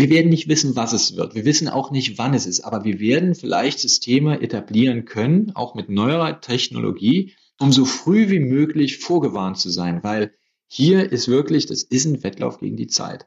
[0.00, 1.34] Wir werden nicht wissen, was es wird.
[1.34, 2.62] Wir wissen auch nicht, wann es ist.
[2.62, 8.40] Aber wir werden vielleicht Systeme etablieren können, auch mit neuerer Technologie, um so früh wie
[8.40, 10.02] möglich vorgewarnt zu sein.
[10.02, 10.32] Weil
[10.66, 13.26] hier ist wirklich, das ist ein Wettlauf gegen die Zeit.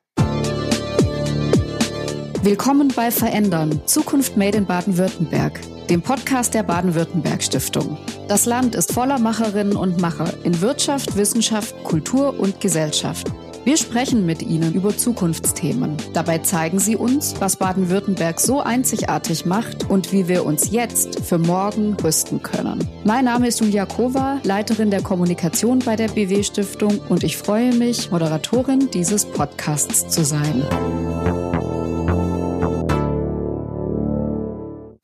[2.42, 3.80] Willkommen bei Verändern.
[3.86, 5.60] Zukunft Made in Baden-Württemberg.
[5.92, 8.00] Dem Podcast der Baden-Württemberg Stiftung.
[8.28, 13.32] Das Land ist voller Macherinnen und Macher in Wirtschaft, Wissenschaft, Kultur und Gesellschaft.
[13.66, 15.96] Wir sprechen mit Ihnen über Zukunftsthemen.
[16.12, 21.38] Dabei zeigen Sie uns, was Baden-Württemberg so einzigartig macht und wie wir uns jetzt für
[21.38, 22.86] morgen rüsten können.
[23.06, 27.74] Mein Name ist Julia Kova, Leiterin der Kommunikation bei der BW Stiftung und ich freue
[27.74, 30.66] mich, Moderatorin dieses Podcasts zu sein.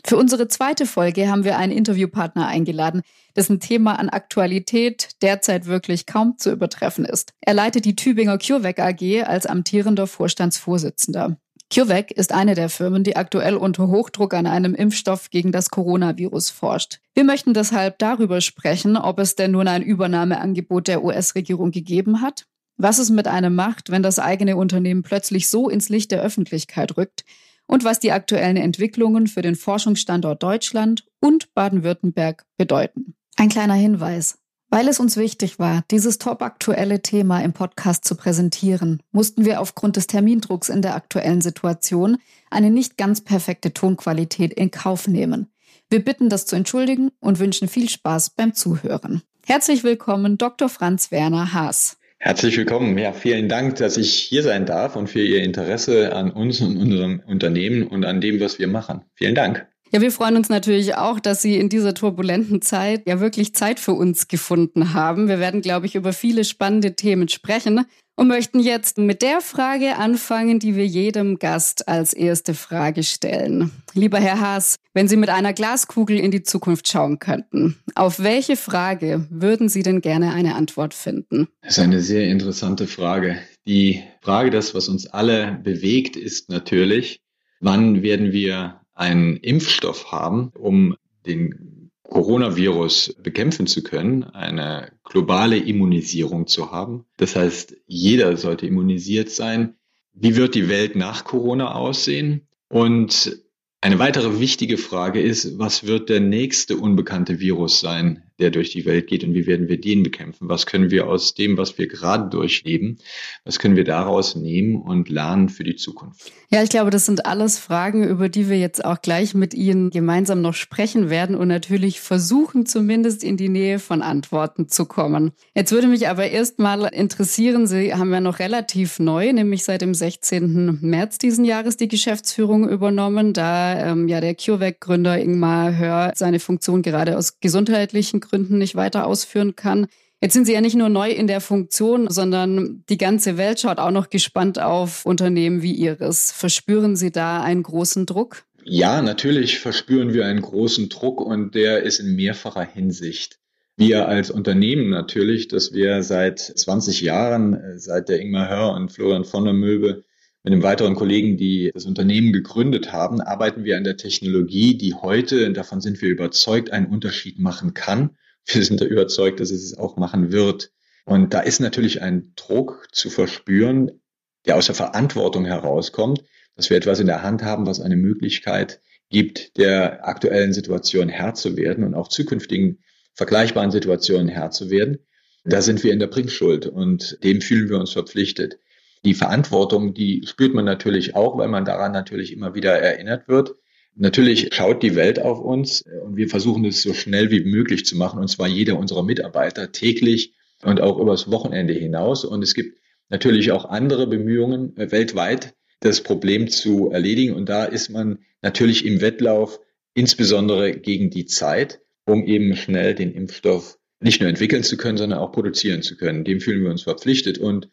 [0.09, 3.03] Für unsere zweite Folge haben wir einen Interviewpartner eingeladen,
[3.35, 7.33] dessen Thema an Aktualität derzeit wirklich kaum zu übertreffen ist.
[7.41, 11.37] Er leitet die Tübinger CureVac AG als amtierender Vorstandsvorsitzender.
[11.71, 16.49] CureVac ist eine der Firmen, die aktuell unter Hochdruck an einem Impfstoff gegen das Coronavirus
[16.49, 16.97] forscht.
[17.13, 22.47] Wir möchten deshalb darüber sprechen, ob es denn nun ein Übernahmeangebot der US-Regierung gegeben hat,
[22.77, 26.97] was es mit einem macht, wenn das eigene Unternehmen plötzlich so ins Licht der Öffentlichkeit
[26.97, 27.25] rückt,
[27.69, 33.13] und was die aktuellen Entwicklungen für den Forschungsstandort Deutschland und Baden-Württemberg bedeuten.
[33.37, 34.39] Ein kleiner Hinweis.
[34.71, 39.97] Weil es uns wichtig war, dieses topaktuelle Thema im Podcast zu präsentieren, mussten wir aufgrund
[39.97, 42.17] des Termindrucks in der aktuellen Situation
[42.49, 45.47] eine nicht ganz perfekte Tonqualität in Kauf nehmen.
[45.91, 49.21] Wir bitten das zu entschuldigen und wünschen viel Spaß beim Zuhören.
[49.45, 50.69] Herzlich willkommen, Dr.
[50.69, 51.98] Franz Werner Haas.
[52.21, 52.97] Herzlich willkommen.
[52.97, 56.75] Ja, vielen Dank, dass ich hier sein darf und für Ihr Interesse an uns und
[56.75, 59.05] unserem Unternehmen und an dem, was wir machen.
[59.15, 59.65] Vielen Dank.
[59.91, 63.79] Ja, wir freuen uns natürlich auch, dass Sie in dieser turbulenten Zeit ja wirklich Zeit
[63.79, 65.27] für uns gefunden haben.
[65.27, 69.95] Wir werden, glaube ich, über viele spannende Themen sprechen und möchten jetzt mit der Frage
[69.95, 73.71] anfangen, die wir jedem Gast als erste Frage stellen.
[73.95, 78.57] Lieber Herr Haas, wenn Sie mit einer Glaskugel in die Zukunft schauen könnten, auf welche
[78.57, 81.47] Frage würden Sie denn gerne eine Antwort finden?
[81.61, 83.39] Das ist eine sehr interessante Frage.
[83.65, 87.21] Die Frage, das, was uns alle bewegt, ist natürlich,
[87.59, 90.95] wann werden wir einen Impfstoff haben, um
[91.25, 97.05] den Coronavirus bekämpfen zu können, eine globale Immunisierung zu haben.
[97.17, 99.75] Das heißt, jeder sollte immunisiert sein.
[100.13, 102.47] Wie wird die Welt nach Corona aussehen?
[102.67, 103.39] Und
[103.79, 108.85] eine weitere wichtige Frage ist, was wird der nächste unbekannte Virus sein, der durch die
[108.85, 110.49] Welt geht und wie werden wir den bekämpfen?
[110.49, 112.97] Was können wir aus dem, was wir gerade durchleben,
[113.43, 116.31] was können wir daraus nehmen und lernen für die Zukunft?
[116.51, 119.91] Ja, ich glaube, das sind alles Fragen, über die wir jetzt auch gleich mit Ihnen
[119.91, 125.31] gemeinsam noch sprechen werden und natürlich versuchen, zumindest in die Nähe von Antworten zu kommen.
[125.53, 129.81] Jetzt würde mich aber erst mal interessieren, Sie haben ja noch relativ neu, nämlich seit
[129.81, 130.79] dem 16.
[130.81, 136.81] März diesen Jahres die Geschäftsführung übernommen, da ähm, ja der CureVac-Gründer Ingmar Hör seine Funktion
[136.81, 139.87] gerade aus gesundheitlichen Gründen nicht weiter ausführen kann.
[140.21, 143.79] Jetzt sind Sie ja nicht nur neu in der Funktion, sondern die ganze Welt schaut
[143.79, 146.31] auch noch gespannt auf Unternehmen wie Ihres.
[146.33, 148.43] Verspüren Sie da einen großen Druck?
[148.65, 153.39] Ja, natürlich verspüren wir einen großen Druck und der ist in mehrfacher Hinsicht.
[153.77, 158.91] Wir als Unternehmen natürlich, dass wir seit 20 Jahren, äh, seit der Ingmar Hör und
[158.91, 160.03] Florian von der Möbe
[160.43, 164.93] mit einem weiteren Kollegen, die das Unternehmen gegründet haben, arbeiten wir an der Technologie, die
[164.93, 168.11] heute, davon sind wir überzeugt, einen Unterschied machen kann
[168.55, 170.71] wir sind da überzeugt, dass es es auch machen wird.
[171.05, 174.01] Und da ist natürlich ein Druck zu verspüren,
[174.45, 176.23] der aus der Verantwortung herauskommt,
[176.55, 181.33] dass wir etwas in der Hand haben, was eine Möglichkeit gibt, der aktuellen Situation Herr
[181.33, 182.83] zu werden und auch zukünftigen
[183.15, 184.99] vergleichbaren Situationen Herr zu werden.
[185.45, 188.59] Da sind wir in der Bringschuld und dem fühlen wir uns verpflichtet.
[189.05, 193.55] Die Verantwortung, die spürt man natürlich auch, weil man daran natürlich immer wieder erinnert wird.
[193.95, 197.85] Natürlich schaut die Welt auf uns äh, und wir versuchen es so schnell wie möglich
[197.85, 200.33] zu machen, und zwar jeder unserer Mitarbeiter täglich
[200.63, 202.25] und auch übers Wochenende hinaus.
[202.25, 202.77] Und es gibt
[203.09, 207.33] natürlich auch andere Bemühungen äh, weltweit, das Problem zu erledigen.
[207.33, 209.59] Und da ist man natürlich im Wettlauf,
[209.93, 215.19] insbesondere gegen die Zeit, um eben schnell den Impfstoff nicht nur entwickeln zu können, sondern
[215.19, 216.23] auch produzieren zu können.
[216.23, 217.37] Dem fühlen wir uns verpflichtet.
[217.37, 217.69] Und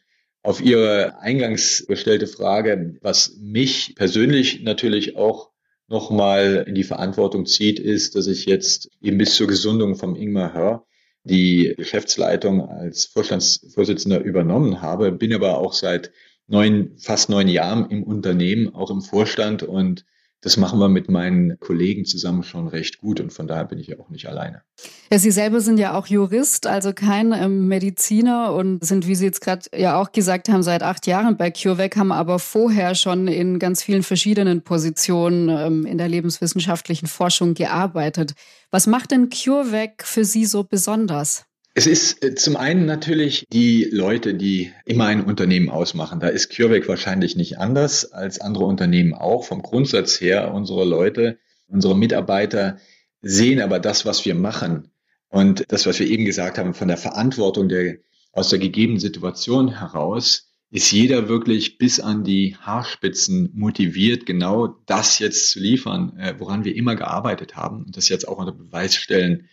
[0.47, 5.51] auf Ihre eingangs gestellte Frage, was mich persönlich natürlich auch
[5.89, 10.55] nochmal in die Verantwortung zieht, ist, dass ich jetzt eben bis zur Gesundung vom Ingmar
[10.55, 10.87] Hör
[11.25, 16.13] die Geschäftsleitung als Vorstandsvorsitzender übernommen habe, bin aber auch seit
[16.47, 20.05] neun, fast neun Jahren im Unternehmen, auch im Vorstand und
[20.47, 23.89] das machen wir mit meinen Kollegen zusammen schon recht gut und von daher bin ich
[23.89, 24.63] ja auch nicht alleine.
[25.11, 29.25] Ja, Sie selber sind ja auch Jurist, also kein ähm, Mediziner und sind, wie Sie
[29.25, 33.27] jetzt gerade ja auch gesagt haben, seit acht Jahren bei CureVac, haben aber vorher schon
[33.27, 38.35] in ganz vielen verschiedenen Positionen ähm, in der lebenswissenschaftlichen Forschung gearbeitet.
[38.71, 41.46] Was macht denn CureVac für Sie so besonders?
[41.79, 46.21] Es ist äh, zum einen natürlich die Leute, die immer ein Unternehmen ausmachen.
[46.21, 49.45] Da ist CureVac wahrscheinlich nicht anders als andere Unternehmen auch.
[49.45, 51.39] Vom Grundsatz her, unsere Leute,
[51.69, 52.79] unsere Mitarbeiter
[53.21, 54.91] sehen aber das, was wir machen
[55.29, 57.99] und das, was wir eben gesagt haben, von der Verantwortung der,
[58.33, 65.19] aus der gegebenen Situation heraus, ist jeder wirklich bis an die Haarspitzen motiviert, genau das
[65.19, 68.95] jetzt zu liefern, äh, woran wir immer gearbeitet haben und das jetzt auch unter Beweis
[68.95, 69.51] stellen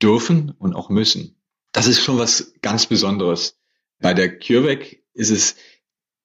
[0.00, 1.35] dürfen und auch müssen
[1.76, 3.58] das ist schon was ganz Besonderes.
[4.00, 5.56] Bei der CureVac ist es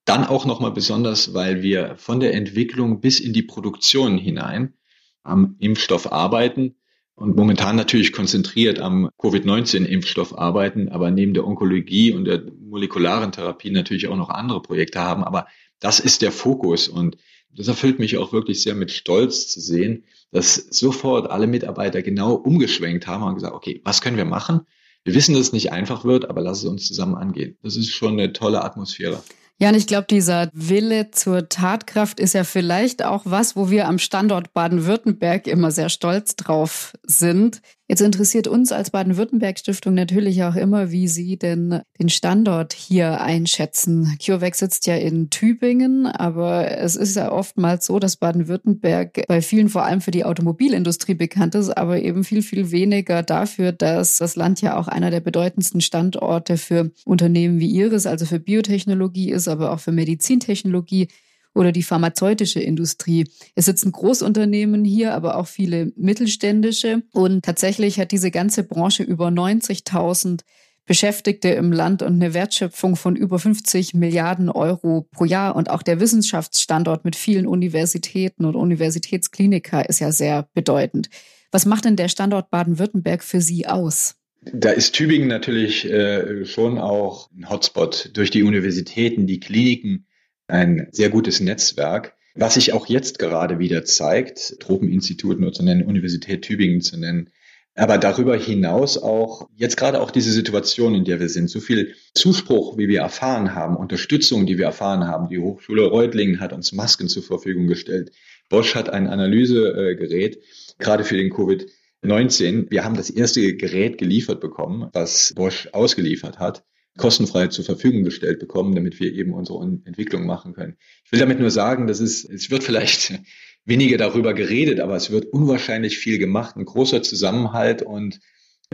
[0.05, 4.75] dann auch nochmal besonders, weil wir von der Entwicklung bis in die Produktion hinein
[5.23, 6.75] am Impfstoff arbeiten
[7.15, 13.71] und momentan natürlich konzentriert am Covid-19-Impfstoff arbeiten, aber neben der Onkologie und der molekularen Therapie
[13.71, 15.25] natürlich auch noch andere Projekte haben.
[15.25, 15.47] Aber
[15.81, 17.17] das ist der Fokus und
[17.53, 22.35] das erfüllt mich auch wirklich sehr mit Stolz zu sehen, dass sofort alle Mitarbeiter genau
[22.35, 24.61] umgeschwenkt haben und gesagt, okay, was können wir machen?
[25.03, 27.57] Wir wissen, dass es nicht einfach wird, aber lass es uns zusammen angehen.
[27.63, 29.23] Das ist schon eine tolle Atmosphäre.
[29.61, 33.87] Ja, und ich glaube, dieser Wille zur Tatkraft ist ja vielleicht auch was, wo wir
[33.87, 37.61] am Standort Baden-Württemberg immer sehr stolz drauf sind.
[37.91, 44.17] Jetzt interessiert uns als Baden-Württemberg-Stiftung natürlich auch immer, wie Sie denn den Standort hier einschätzen.
[44.25, 49.67] CureVac sitzt ja in Tübingen, aber es ist ja oftmals so, dass Baden-Württemberg bei vielen
[49.67, 54.37] vor allem für die Automobilindustrie bekannt ist, aber eben viel, viel weniger dafür, dass das
[54.37, 59.49] Land ja auch einer der bedeutendsten Standorte für Unternehmen wie Ihres, also für Biotechnologie ist,
[59.49, 61.09] aber auch für Medizintechnologie
[61.53, 63.25] oder die pharmazeutische Industrie.
[63.55, 67.03] Es sitzen Großunternehmen hier, aber auch viele mittelständische.
[67.13, 70.41] Und tatsächlich hat diese ganze Branche über 90.000
[70.85, 75.55] Beschäftigte im Land und eine Wertschöpfung von über 50 Milliarden Euro pro Jahr.
[75.55, 81.09] Und auch der Wissenschaftsstandort mit vielen Universitäten und Universitätskliniker ist ja sehr bedeutend.
[81.51, 84.15] Was macht denn der Standort Baden-Württemberg für Sie aus?
[84.53, 90.07] Da ist Tübingen natürlich äh, schon auch ein Hotspot durch die Universitäten, die Kliniken,
[90.51, 95.85] ein sehr gutes Netzwerk, was sich auch jetzt gerade wieder zeigt, Tropeninstitut nur zu nennen,
[95.85, 97.29] Universität Tübingen zu nennen,
[97.73, 101.95] aber darüber hinaus auch, jetzt gerade auch diese Situation, in der wir sind, so viel
[102.13, 105.29] Zuspruch, wie wir erfahren haben, Unterstützung, die wir erfahren haben.
[105.29, 108.11] Die Hochschule Reutlingen hat uns Masken zur Verfügung gestellt.
[108.49, 110.43] Bosch hat ein Analysegerät,
[110.79, 112.69] gerade für den Covid-19.
[112.69, 116.65] Wir haben das erste Gerät geliefert bekommen, was Bosch ausgeliefert hat
[116.97, 120.77] kostenfrei zur Verfügung gestellt bekommen, damit wir eben unsere Entwicklung machen können.
[121.05, 123.19] Ich will damit nur sagen, dass es, es wird vielleicht
[123.65, 128.19] weniger darüber geredet, aber es wird unwahrscheinlich viel gemacht, ein großer Zusammenhalt und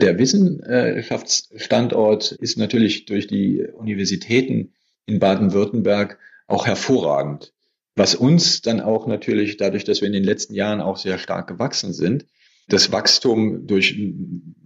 [0.00, 4.74] der Wissenschaftsstandort ist natürlich durch die Universitäten
[5.06, 7.52] in Baden-Württemberg auch hervorragend.
[7.96, 11.48] Was uns dann auch natürlich dadurch, dass wir in den letzten Jahren auch sehr stark
[11.48, 12.26] gewachsen sind,
[12.68, 13.98] das Wachstum durch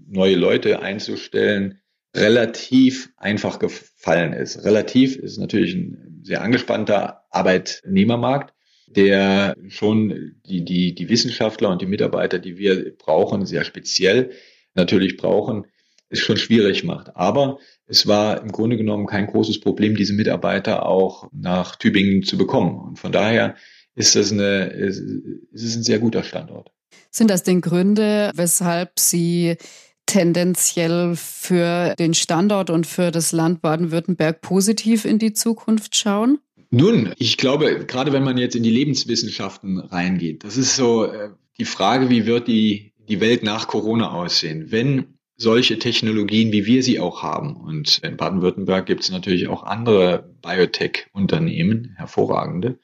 [0.06, 1.81] neue Leute einzustellen,
[2.14, 4.64] relativ einfach gefallen ist.
[4.64, 8.54] Relativ ist natürlich ein sehr angespannter Arbeitnehmermarkt,
[8.86, 14.32] der schon die, die, die Wissenschaftler und die Mitarbeiter, die wir brauchen, sehr speziell
[14.74, 15.66] natürlich brauchen,
[16.10, 17.16] es schon schwierig macht.
[17.16, 22.36] Aber es war im Grunde genommen kein großes Problem, diese Mitarbeiter auch nach Tübingen zu
[22.36, 22.78] bekommen.
[22.78, 23.56] Und von daher
[23.94, 26.70] ist das eine, ist, ist es ein sehr guter Standort.
[27.10, 29.56] Sind das denn Gründe, weshalb Sie
[30.06, 36.38] tendenziell für den Standort und für das Land Baden-Württemberg positiv in die Zukunft schauen?
[36.70, 41.30] Nun, ich glaube, gerade wenn man jetzt in die Lebenswissenschaften reingeht, das ist so äh,
[41.58, 44.70] die Frage, wie wird die, die Welt nach Corona aussehen?
[44.70, 49.64] Wenn solche Technologien, wie wir sie auch haben, und in Baden-Württemberg gibt es natürlich auch
[49.64, 52.78] andere Biotech-Unternehmen, hervorragende,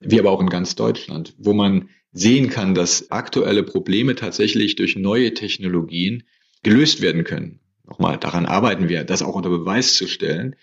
[0.00, 4.96] wie aber auch in ganz Deutschland, wo man sehen kann, dass aktuelle Probleme tatsächlich durch
[4.96, 6.24] neue Technologien
[6.62, 7.60] gelöst werden können.
[7.84, 10.56] Nochmal, daran arbeiten wir, das auch unter Beweis zu stellen.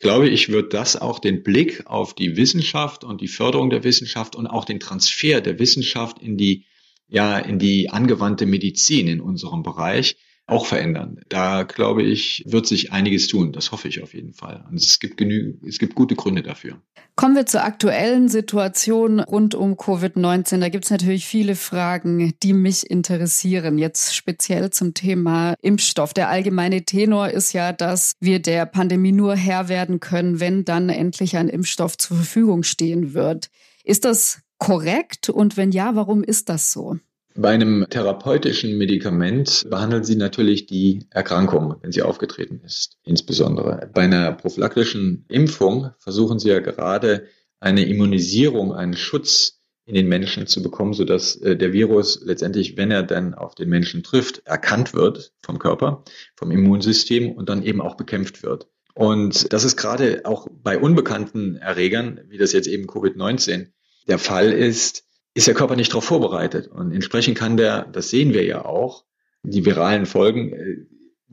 [0.00, 4.34] Glaube ich, wird das auch den Blick auf die Wissenschaft und die Förderung der Wissenschaft
[4.34, 6.64] und auch den Transfer der Wissenschaft in die,
[7.08, 10.16] ja, in die angewandte Medizin in unserem Bereich
[10.50, 11.20] auch verändern.
[11.28, 13.52] Da glaube ich, wird sich einiges tun.
[13.52, 14.64] Das hoffe ich auf jeden Fall.
[14.68, 16.80] Und es gibt genügend, es gibt gute Gründe dafür.
[17.16, 20.58] Kommen wir zur aktuellen Situation rund um Covid-19.
[20.60, 23.78] Da gibt es natürlich viele Fragen, die mich interessieren.
[23.78, 26.14] Jetzt speziell zum Thema Impfstoff.
[26.14, 30.88] Der allgemeine Tenor ist ja, dass wir der Pandemie nur Herr werden können, wenn dann
[30.88, 33.50] endlich ein Impfstoff zur Verfügung stehen wird.
[33.84, 35.28] Ist das korrekt?
[35.28, 36.96] Und wenn ja, warum ist das so?
[37.40, 43.88] Bei einem therapeutischen Medikament behandeln Sie natürlich die Erkrankung, wenn sie aufgetreten ist, insbesondere.
[43.94, 47.28] Bei einer prophylaktischen Impfung versuchen Sie ja gerade
[47.58, 52.90] eine Immunisierung, einen Schutz in den Menschen zu bekommen, sodass äh, der Virus letztendlich, wenn
[52.90, 56.04] er dann auf den Menschen trifft, erkannt wird vom Körper,
[56.36, 58.68] vom Immunsystem und dann eben auch bekämpft wird.
[58.92, 63.68] Und das ist gerade auch bei unbekannten Erregern, wie das jetzt eben Covid-19
[64.08, 65.06] der Fall ist,
[65.40, 66.68] ist der Körper nicht darauf vorbereitet.
[66.68, 69.04] Und entsprechend kann der, das sehen wir ja auch,
[69.42, 70.76] die viralen Folgen, äh,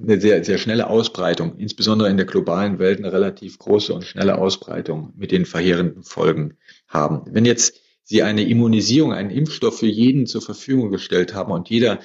[0.01, 4.37] eine sehr, sehr schnelle Ausbreitung, insbesondere in der globalen Welt eine relativ große und schnelle
[4.37, 7.23] Ausbreitung mit den verheerenden Folgen haben.
[7.33, 11.99] Wenn jetzt Sie eine Immunisierung, einen Impfstoff für jeden zur Verfügung gestellt haben und jeder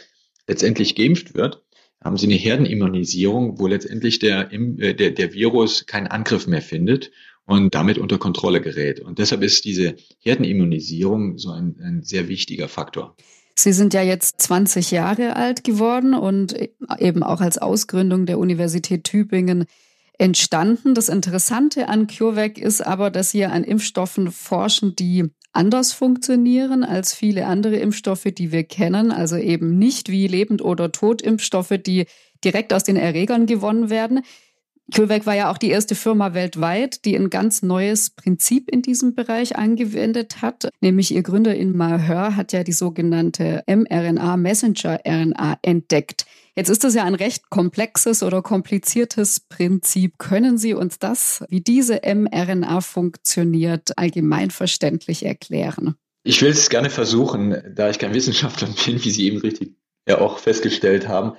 [0.49, 1.62] letztendlich geimpft wird,
[2.02, 7.12] haben Sie eine Herdenimmunisierung, wo letztendlich der, äh, der, der Virus keinen Angriff mehr findet
[7.46, 9.00] und damit unter Kontrolle gerät.
[9.00, 13.16] Und deshalb ist diese Herdenimmunisierung so ein, ein sehr wichtiger Faktor.
[13.54, 16.56] Sie sind ja jetzt 20 Jahre alt geworden und
[16.99, 19.66] eben auch als Ausgründung der Universität Tübingen
[20.18, 20.94] entstanden.
[20.94, 27.12] Das Interessante an CureVac ist aber, dass Sie an Impfstoffen forschen, die anders funktionieren als
[27.12, 29.11] viele andere Impfstoffe, die wir kennen.
[29.11, 32.06] Also eben nicht wie Lebend- oder Totimpfstoffe, die
[32.44, 34.22] direkt aus den Erregern gewonnen werden.
[34.92, 39.14] CureVac war ja auch die erste Firma weltweit, die ein ganz neues Prinzip in diesem
[39.14, 40.68] Bereich angewendet hat.
[40.82, 46.26] Nämlich ihr Gründer in Mahör hat ja die sogenannte mRNA-Messenger-RNA entdeckt.
[46.54, 50.18] Jetzt ist das ja ein recht komplexes oder kompliziertes Prinzip.
[50.18, 55.94] Können Sie uns das, wie diese mRNA funktioniert, allgemein verständlich erklären?
[56.22, 59.72] Ich will es gerne versuchen, da ich kein Wissenschaftler bin, wie Sie eben richtig
[60.06, 61.32] ja auch festgestellt haben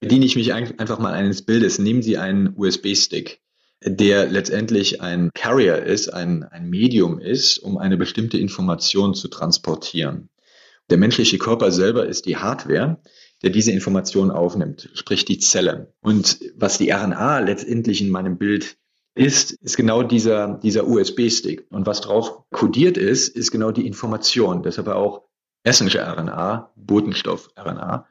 [0.00, 1.78] bediene ich mich einfach mal eines Bildes.
[1.78, 3.40] Nehmen Sie einen USB-Stick,
[3.84, 10.30] der letztendlich ein Carrier ist, ein, ein Medium ist, um eine bestimmte Information zu transportieren.
[10.88, 13.00] Der menschliche Körper selber ist die Hardware,
[13.42, 15.94] der diese Information aufnimmt, sprich die Zelle.
[16.00, 18.76] Und was die RNA letztendlich in meinem Bild
[19.14, 21.66] ist, ist genau dieser, dieser USB-Stick.
[21.70, 24.62] Und was drauf kodiert ist, ist genau die Information.
[24.62, 25.24] Deshalb auch
[25.64, 28.06] Messenger-RNA, Botenstoff-RNA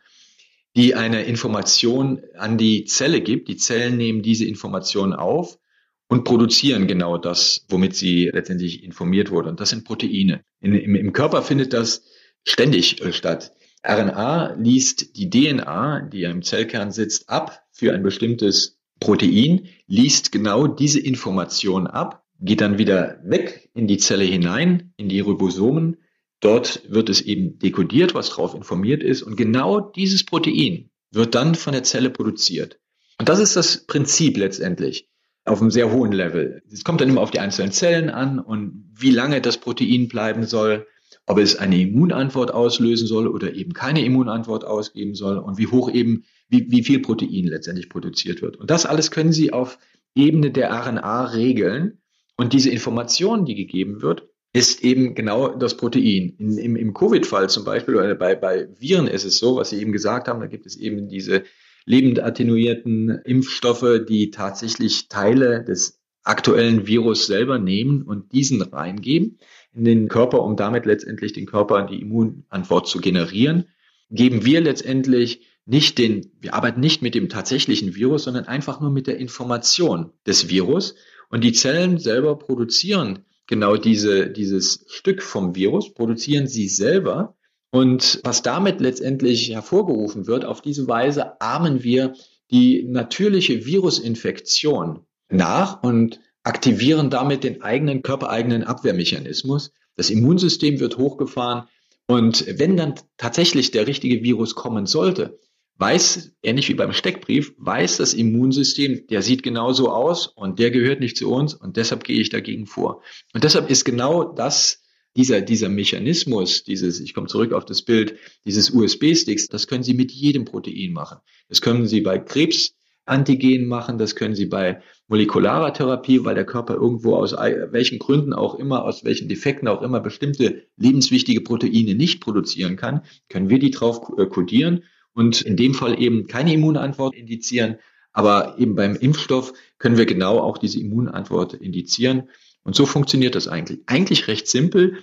[0.79, 3.49] die eine Information an die Zelle gibt.
[3.49, 5.59] Die Zellen nehmen diese Information auf
[6.07, 9.49] und produzieren genau das, womit sie letztendlich informiert wurde.
[9.49, 10.45] Und das sind Proteine.
[10.61, 12.03] In, im, Im Körper findet das
[12.45, 13.51] ständig äh, statt.
[13.85, 20.67] RNA liest die DNA, die im Zellkern sitzt, ab für ein bestimmtes Protein, liest genau
[20.67, 25.97] diese Information ab, geht dann wieder weg in die Zelle hinein, in die Ribosomen,
[26.39, 29.23] Dort wird es eben dekodiert, was drauf informiert ist.
[29.23, 32.79] Und genau dieses Protein wird dann von der Zelle produziert.
[33.17, 35.09] Und das ist das Prinzip letztendlich
[35.45, 36.61] auf einem sehr hohen Level.
[36.71, 40.45] Es kommt dann immer auf die einzelnen Zellen an und wie lange das Protein bleiben
[40.45, 40.87] soll,
[41.25, 45.91] ob es eine Immunantwort auslösen soll oder eben keine Immunantwort ausgeben soll und wie hoch
[45.91, 48.57] eben, wie, wie viel Protein letztendlich produziert wird.
[48.57, 49.79] Und das alles können Sie auf
[50.15, 52.01] Ebene der RNA regeln.
[52.35, 56.35] Und diese Information, die gegeben wird, ist eben genau das Protein.
[56.37, 59.79] In, Im im Covid-Fall zum Beispiel, oder bei, bei Viren ist es so, was Sie
[59.79, 61.43] eben gesagt haben, da gibt es eben diese
[61.85, 69.39] lebend attenuierten Impfstoffe, die tatsächlich Teile des aktuellen Virus selber nehmen und diesen reingeben
[69.73, 73.65] in den Körper, um damit letztendlich den Körper die Immunantwort zu generieren,
[74.09, 78.89] geben wir letztendlich nicht den, wir arbeiten nicht mit dem tatsächlichen Virus, sondern einfach nur
[78.89, 80.95] mit der Information des Virus.
[81.29, 87.35] Und die Zellen selber produzieren genau diese, dieses Stück vom Virus, produzieren sie selber.
[87.71, 92.13] Und was damit letztendlich hervorgerufen wird, auf diese Weise ahmen wir
[92.51, 99.71] die natürliche Virusinfektion nach und aktivieren damit den eigenen körpereigenen Abwehrmechanismus.
[99.95, 101.67] Das Immunsystem wird hochgefahren.
[102.07, 105.39] Und wenn dann tatsächlich der richtige Virus kommen sollte,
[105.79, 110.99] weiß, ähnlich wie beim Steckbrief, weiß das Immunsystem, der sieht genauso aus und der gehört
[110.99, 113.01] nicht zu uns und deshalb gehe ich dagegen vor.
[113.33, 114.83] Und deshalb ist genau das,
[115.15, 119.93] dieser, dieser Mechanismus, dieses, ich komme zurück auf das Bild, dieses USB-Sticks, das können Sie
[119.93, 121.19] mit jedem Protein machen.
[121.47, 126.73] Das können Sie bei Krebsantigen machen, das können Sie bei molekularer Therapie, weil der Körper
[126.73, 132.19] irgendwo aus welchen Gründen auch immer, aus welchen Defekten auch immer bestimmte lebenswichtige Proteine nicht
[132.19, 134.83] produzieren kann, können wir die drauf kodieren
[135.19, 137.75] und in dem Fall eben keine Immunantwort indizieren.
[138.13, 142.29] Aber eben beim Impfstoff können wir genau auch diese Immunantwort indizieren.
[142.63, 143.81] Und so funktioniert das eigentlich.
[143.85, 144.99] Eigentlich recht simpel.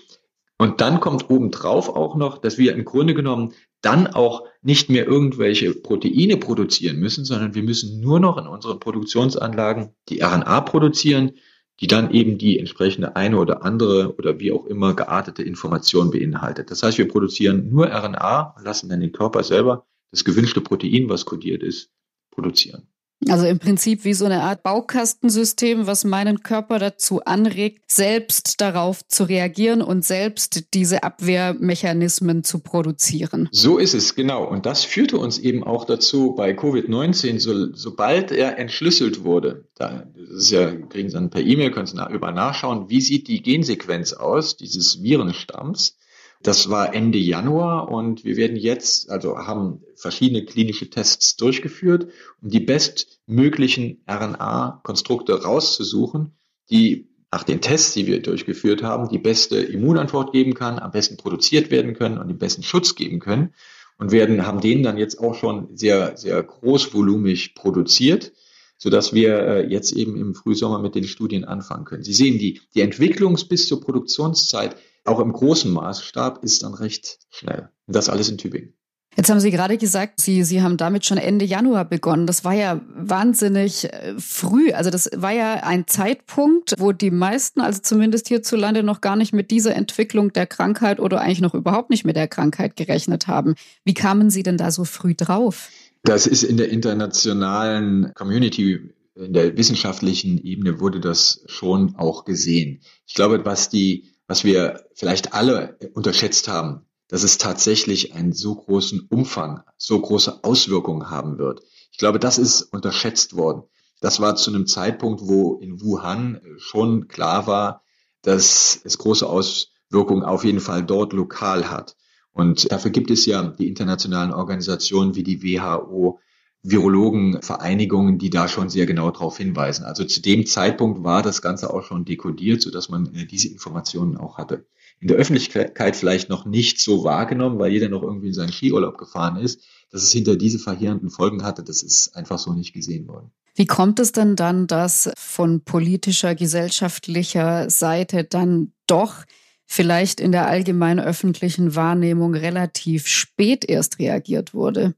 [0.57, 5.07] Und dann kommt obendrauf auch noch, dass wir im Grunde genommen dann auch nicht mehr
[5.07, 11.33] irgendwelche Proteine produzieren müssen, sondern wir müssen nur noch in unseren Produktionsanlagen die RNA produzieren,
[11.81, 16.71] die dann eben die entsprechende eine oder andere oder wie auch immer geartete Information beinhaltet.
[16.71, 21.25] Das heißt, wir produzieren nur RNA lassen dann den Körper selber das gewünschte Protein, was
[21.25, 21.91] kodiert ist,
[22.31, 22.89] produzieren.
[23.29, 29.07] Also im Prinzip wie so eine Art Baukastensystem, was meinen Körper dazu anregt, selbst darauf
[29.09, 33.49] zu reagieren und selbst diese Abwehrmechanismen zu produzieren.
[33.53, 34.47] So ist es, genau.
[34.47, 40.07] Und das führte uns eben auch dazu bei Covid-19, so, sobald er entschlüsselt wurde, da
[40.37, 43.43] ist ja, kriegen Sie dann per E-Mail, können Sie nach, über nachschauen, wie sieht die
[43.43, 45.97] Gensequenz aus dieses Virenstamms.
[46.43, 52.09] Das war Ende Januar und wir werden jetzt, also haben verschiedene klinische Tests durchgeführt,
[52.43, 56.37] um die bestmöglichen RNA-Konstrukte rauszusuchen,
[56.71, 61.17] die nach den Tests, die wir durchgeführt haben, die beste Immunantwort geben kann, am besten
[61.17, 63.53] produziert werden können und den besten Schutz geben können
[63.99, 68.33] und werden, haben den dann jetzt auch schon sehr, sehr großvolumig produziert,
[68.79, 72.05] so dass wir äh, jetzt eben im Frühsommer mit den Studien anfangen können.
[72.05, 74.77] Sie sehen, die, die Entwicklungs- bis zur Produktionszeit
[75.07, 77.69] auch im großen Maßstab ist dann recht schnell.
[77.87, 78.75] Und das alles in Tübingen.
[79.17, 82.27] Jetzt haben Sie gerade gesagt, Sie, Sie haben damit schon Ende Januar begonnen.
[82.27, 84.73] Das war ja wahnsinnig äh, früh.
[84.73, 89.33] Also das war ja ein Zeitpunkt, wo die meisten, also zumindest hierzulande, noch gar nicht
[89.33, 93.55] mit dieser Entwicklung der Krankheit oder eigentlich noch überhaupt nicht mit der Krankheit gerechnet haben.
[93.85, 95.71] Wie kamen Sie denn da so früh drauf?
[96.03, 102.81] Das ist in der internationalen Community in der wissenschaftlichen Ebene wurde das schon auch gesehen.
[103.07, 108.55] Ich glaube, was die was wir vielleicht alle unterschätzt haben, dass es tatsächlich einen so
[108.55, 111.63] großen Umfang, so große Auswirkungen haben wird.
[111.93, 113.63] Ich glaube, das ist unterschätzt worden.
[114.01, 117.83] Das war zu einem Zeitpunkt, wo in Wuhan schon klar war,
[118.23, 121.97] dass es große Auswirkungen auf jeden Fall dort lokal hat.
[122.33, 126.21] Und dafür gibt es ja die internationalen Organisationen wie die WHO,
[126.69, 129.85] Virologenvereinigungen, die da schon sehr genau darauf hinweisen.
[129.85, 134.17] Also zu dem Zeitpunkt war das Ganze auch schon dekodiert, sodass man äh, diese Informationen
[134.17, 134.67] auch hatte.
[134.99, 138.99] In der Öffentlichkeit vielleicht noch nicht so wahrgenommen, weil jeder noch irgendwie in seinen Skiurlaub
[138.99, 139.63] gefahren ist.
[139.91, 143.31] Dass es hinter diese verheerenden Folgen hatte, das ist einfach so nicht gesehen worden.
[143.55, 149.25] Wie kommt es denn dann, dass von politischer, gesellschaftlicher Seite dann doch
[149.65, 154.95] vielleicht in der allgemeinen öffentlichen Wahrnehmung relativ spät erst reagiert wurde?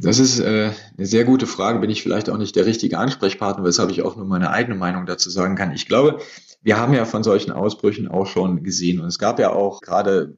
[0.00, 1.80] Das ist äh, eine sehr gute Frage.
[1.80, 5.06] Bin ich vielleicht auch nicht der richtige Ansprechpartner, weshalb ich auch nur meine eigene Meinung
[5.06, 5.72] dazu sagen kann.
[5.72, 6.20] Ich glaube,
[6.62, 9.00] wir haben ja von solchen Ausbrüchen auch schon gesehen.
[9.00, 10.36] Und es gab ja auch gerade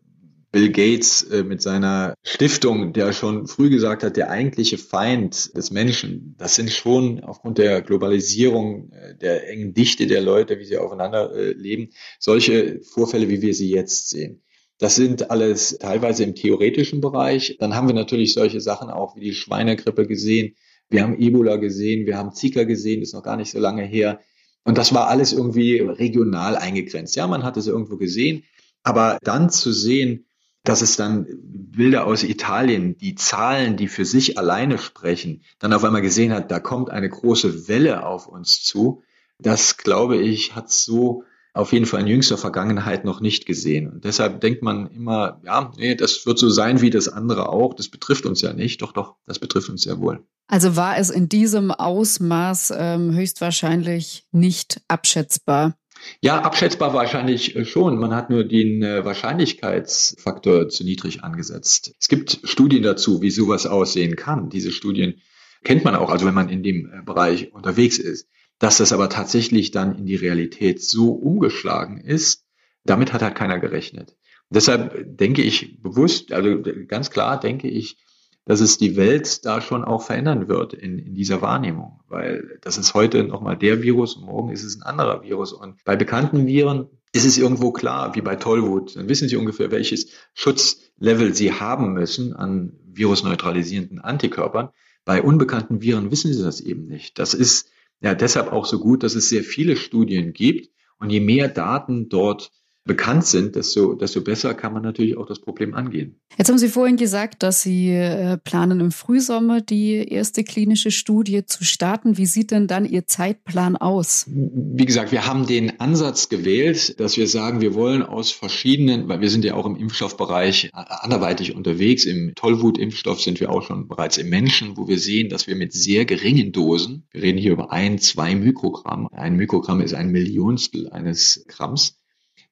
[0.52, 5.70] Bill Gates äh, mit seiner Stiftung, der schon früh gesagt hat, der eigentliche Feind des
[5.70, 10.78] Menschen, das sind schon aufgrund der Globalisierung, äh, der engen Dichte der Leute, wie sie
[10.78, 14.42] aufeinander äh, leben, solche Vorfälle, wie wir sie jetzt sehen.
[14.80, 17.58] Das sind alles teilweise im theoretischen Bereich.
[17.60, 20.56] Dann haben wir natürlich solche Sachen auch wie die Schweinegrippe gesehen.
[20.88, 24.20] Wir haben Ebola gesehen, wir haben Zika gesehen, ist noch gar nicht so lange her.
[24.64, 27.14] Und das war alles irgendwie regional eingegrenzt.
[27.14, 28.44] Ja, man hat es irgendwo gesehen.
[28.82, 30.24] Aber dann zu sehen,
[30.64, 35.84] dass es dann Bilder aus Italien, die Zahlen, die für sich alleine sprechen, dann auf
[35.84, 39.02] einmal gesehen hat, da kommt eine große Welle auf uns zu.
[39.38, 43.90] Das, glaube ich, hat so auf jeden Fall in jüngster Vergangenheit noch nicht gesehen.
[43.90, 47.74] Und deshalb denkt man immer, ja, nee, das wird so sein wie das andere auch.
[47.74, 48.82] Das betrifft uns ja nicht.
[48.82, 50.24] Doch, doch, das betrifft uns sehr wohl.
[50.46, 55.74] Also war es in diesem Ausmaß ähm, höchstwahrscheinlich nicht abschätzbar.
[56.20, 57.98] Ja, abschätzbar wahrscheinlich äh, schon.
[57.98, 61.94] Man hat nur den äh, Wahrscheinlichkeitsfaktor zu niedrig angesetzt.
[62.00, 64.50] Es gibt Studien dazu, wie sowas aussehen kann.
[64.50, 65.20] Diese Studien
[65.62, 68.28] kennt man auch, also wenn man in dem äh, Bereich unterwegs ist.
[68.60, 72.44] Dass das aber tatsächlich dann in die Realität so umgeschlagen ist,
[72.84, 74.16] damit hat halt keiner gerechnet.
[74.50, 77.96] deshalb denke ich bewusst, also ganz klar denke ich,
[78.44, 82.78] dass es die Welt da schon auch verändern wird in, in dieser Wahrnehmung, weil das
[82.78, 85.52] ist heute nochmal der Virus und morgen ist es ein anderer Virus.
[85.52, 89.70] Und bei bekannten Viren ist es irgendwo klar, wie bei Tollwut, dann wissen Sie ungefähr,
[89.70, 94.70] welches Schutzlevel Sie haben müssen an virusneutralisierenden Antikörpern.
[95.04, 97.18] Bei unbekannten Viren wissen Sie das eben nicht.
[97.18, 97.70] Das ist
[98.00, 100.70] ja deshalb auch so gut, dass es sehr viele Studien gibt.
[100.98, 102.52] Und je mehr Daten dort
[102.84, 106.20] bekannt sind, desto, desto besser kann man natürlich auch das Problem angehen.
[106.38, 111.44] Jetzt haben Sie vorhin gesagt, dass Sie äh, planen im Frühsommer die erste klinische Studie
[111.44, 112.16] zu starten.
[112.16, 114.24] Wie sieht denn dann Ihr Zeitplan aus?
[114.28, 119.20] Wie gesagt, wir haben den Ansatz gewählt, dass wir sagen, wir wollen aus verschiedenen, weil
[119.20, 122.06] wir sind ja auch im Impfstoffbereich anderweitig unterwegs.
[122.06, 125.74] Im Tollwut-Impfstoff sind wir auch schon bereits im Menschen, wo wir sehen, dass wir mit
[125.74, 130.88] sehr geringen Dosen, wir reden hier über ein, zwei Mikrogramm, ein Mikrogramm ist ein Millionstel
[130.88, 131.99] eines Gramms,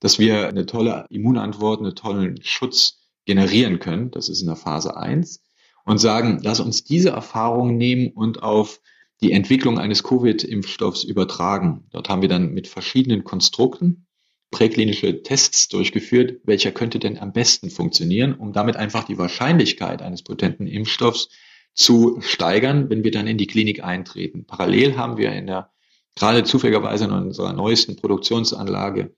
[0.00, 4.10] dass wir eine tolle Immunantwort, einen tollen Schutz generieren können.
[4.10, 5.42] Das ist in der Phase 1.
[5.84, 8.80] Und sagen, lass uns diese Erfahrung nehmen und auf
[9.20, 11.86] die Entwicklung eines Covid-Impfstoffs übertragen.
[11.90, 14.06] Dort haben wir dann mit verschiedenen Konstrukten
[14.50, 20.22] präklinische Tests durchgeführt, welcher könnte denn am besten funktionieren, um damit einfach die Wahrscheinlichkeit eines
[20.22, 21.28] potenten Impfstoffs
[21.74, 24.46] zu steigern, wenn wir dann in die Klinik eintreten.
[24.46, 25.70] Parallel haben wir in der,
[26.16, 29.14] gerade zufälligerweise in unserer neuesten Produktionsanlage,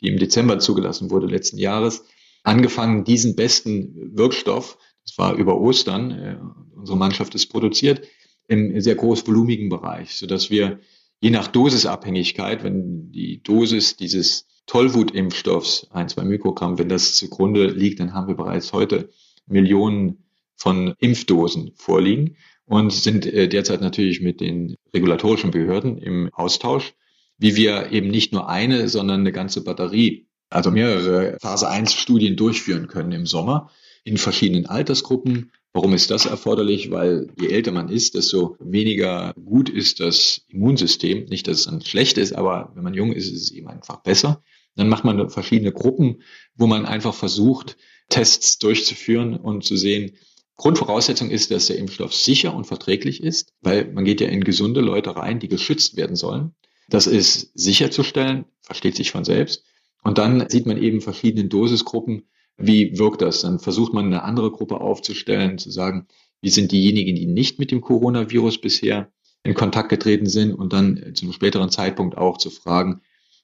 [0.00, 2.04] die im Dezember zugelassen wurde letzten Jahres,
[2.42, 6.36] angefangen, diesen besten Wirkstoff, das war über Ostern, äh,
[6.74, 8.06] unsere Mannschaft ist produziert,
[8.48, 10.80] im sehr großvolumigen Bereich, sodass wir
[11.20, 18.00] je nach Dosisabhängigkeit, wenn die Dosis dieses Tollwutimpfstoffs, ein, zwei Mikrogramm, wenn das zugrunde liegt,
[18.00, 19.10] dann haben wir bereits heute
[19.46, 20.24] Millionen
[20.56, 22.36] von Impfdosen vorliegen
[22.66, 26.94] und sind äh, derzeit natürlich mit den regulatorischen Behörden im Austausch,
[27.40, 32.36] wie wir eben nicht nur eine, sondern eine ganze Batterie, also mehrere Phase 1 Studien
[32.36, 33.70] durchführen können im Sommer
[34.04, 35.50] in verschiedenen Altersgruppen.
[35.72, 36.90] Warum ist das erforderlich?
[36.90, 41.24] Weil je älter man ist, desto weniger gut ist das Immunsystem.
[41.26, 44.02] Nicht, dass es dann schlecht ist, aber wenn man jung ist, ist es eben einfach
[44.02, 44.42] besser.
[44.76, 46.22] Dann macht man verschiedene Gruppen,
[46.56, 47.76] wo man einfach versucht,
[48.10, 50.12] Tests durchzuführen und zu sehen,
[50.56, 54.82] Grundvoraussetzung ist, dass der Impfstoff sicher und verträglich ist, weil man geht ja in gesunde
[54.82, 56.54] Leute rein, die geschützt werden sollen.
[56.90, 59.64] Das ist sicherzustellen, versteht sich von selbst.
[60.02, 62.24] Und dann sieht man eben verschiedene Dosisgruppen.
[62.56, 63.42] Wie wirkt das?
[63.42, 66.06] Dann versucht man eine andere Gruppe aufzustellen, zu sagen,
[66.40, 71.14] wie sind diejenigen, die nicht mit dem Coronavirus bisher in Kontakt getreten sind und dann
[71.14, 73.00] zu einem späteren Zeitpunkt auch zu fragen,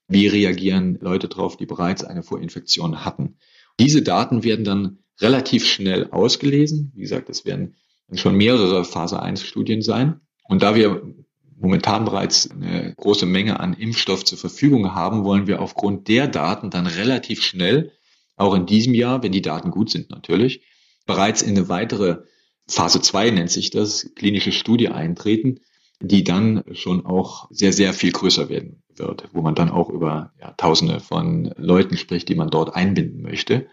[0.09, 3.39] wie reagieren Leute drauf, die bereits eine Vorinfektion hatten.
[3.79, 6.93] Diese Daten werden dann relativ schnell ausgelesen.
[6.95, 7.77] Wie gesagt, es werden
[8.13, 10.21] schon mehrere Phase 1 Studien sein.
[10.45, 11.03] Und da wir
[11.59, 16.71] momentan bereits eine große Menge an Impfstoff zur Verfügung haben, wollen wir aufgrund der Daten
[16.71, 17.93] dann relativ schnell,
[18.37, 20.63] auch in diesem Jahr, wenn die Daten gut sind natürlich,
[21.07, 22.19] bereits in eine weitere
[22.69, 25.61] Phase 2 nennt sich das, klinische Studie eintreten,
[26.01, 30.33] die dann schon auch sehr, sehr viel größer werden wird, wo man dann auch über
[30.41, 33.67] ja, Tausende von Leuten spricht, die man dort einbinden möchte.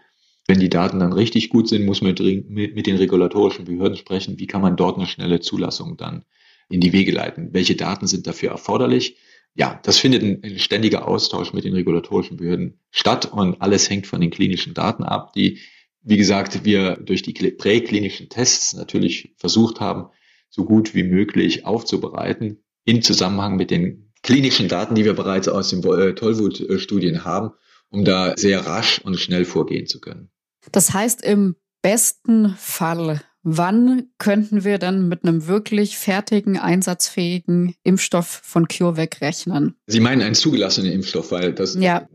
[0.46, 2.14] Wenn die Daten dann richtig gut sind, muss man
[2.48, 6.24] mit den regulatorischen Behörden sprechen, wie kann man dort eine schnelle Zulassung dann
[6.68, 7.52] in die Wege leiten.
[7.52, 9.16] Welche Daten sind dafür erforderlich?
[9.54, 14.20] Ja, das findet ein ständiger Austausch mit den regulatorischen Behörden statt und alles hängt von
[14.20, 15.60] den klinischen Daten ab, die,
[16.02, 20.08] wie gesagt, wir durch die präklinischen Tests natürlich versucht haben,
[20.50, 25.70] so gut wie möglich aufzubereiten in Zusammenhang mit den klinischen Daten, die wir bereits aus
[25.70, 27.50] den äh, Tollwut-Studien haben,
[27.90, 30.30] um da sehr rasch und schnell vorgehen zu können.
[30.72, 38.40] Das heißt, im besten Fall, wann könnten wir dann mit einem wirklich fertigen, einsatzfähigen Impfstoff
[38.42, 39.74] von CureVac rechnen?
[39.86, 42.08] Sie meinen einen zugelassenen Impfstoff, weil das, ja.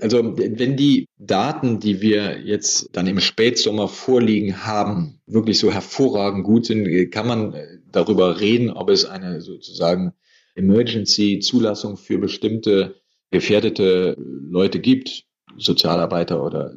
[0.00, 6.44] also wenn die Daten, die wir jetzt dann im Spätsommer vorliegen haben, wirklich so hervorragend
[6.44, 7.54] gut sind, kann man
[7.90, 10.12] darüber reden, ob es eine sozusagen
[10.56, 12.96] Emergency-Zulassung für bestimmte
[13.30, 15.24] gefährdete Leute gibt,
[15.56, 16.74] Sozialarbeiter oder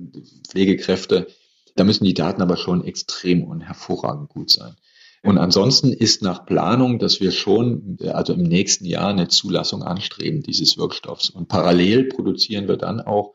[0.47, 1.27] Pflegekräfte,
[1.75, 4.75] da müssen die Daten aber schon extrem und hervorragend gut sein.
[5.25, 10.43] Und ansonsten ist nach Planung, dass wir schon, also im nächsten Jahr eine Zulassung anstreben
[10.43, 11.31] dieses Wirkstoffs.
[11.31, 13.33] Und parallel produzieren wir dann auch,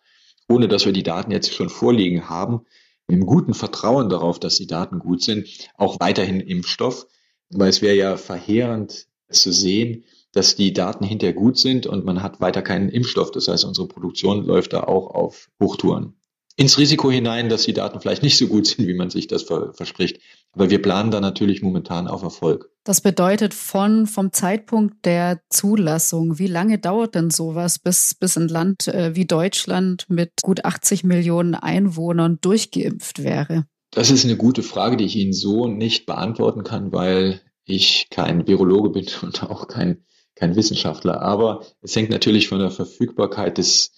[0.48, 2.60] ohne dass wir die Daten jetzt schon vorliegen haben,
[3.08, 7.08] im guten Vertrauen darauf, dass die Daten gut sind, auch weiterhin Impfstoff.
[7.48, 12.22] Weil es wäre ja verheerend zu sehen, dass die Daten hinterher gut sind und man
[12.22, 13.32] hat weiter keinen Impfstoff.
[13.32, 16.19] Das heißt, unsere Produktion läuft da auch auf Hochtouren.
[16.60, 19.44] Ins Risiko hinein, dass die Daten vielleicht nicht so gut sind, wie man sich das
[19.44, 20.20] verspricht.
[20.52, 22.68] Aber wir planen da natürlich momentan auf Erfolg.
[22.84, 28.48] Das bedeutet von, vom Zeitpunkt der Zulassung, wie lange dauert denn sowas, bis, bis ein
[28.48, 33.64] Land äh, wie Deutschland mit gut 80 Millionen Einwohnern durchgeimpft wäre?
[33.90, 38.46] Das ist eine gute Frage, die ich Ihnen so nicht beantworten kann, weil ich kein
[38.46, 41.20] Virologe bin und auch kein kein Wissenschaftler.
[41.22, 43.92] Aber es hängt natürlich von der Verfügbarkeit des,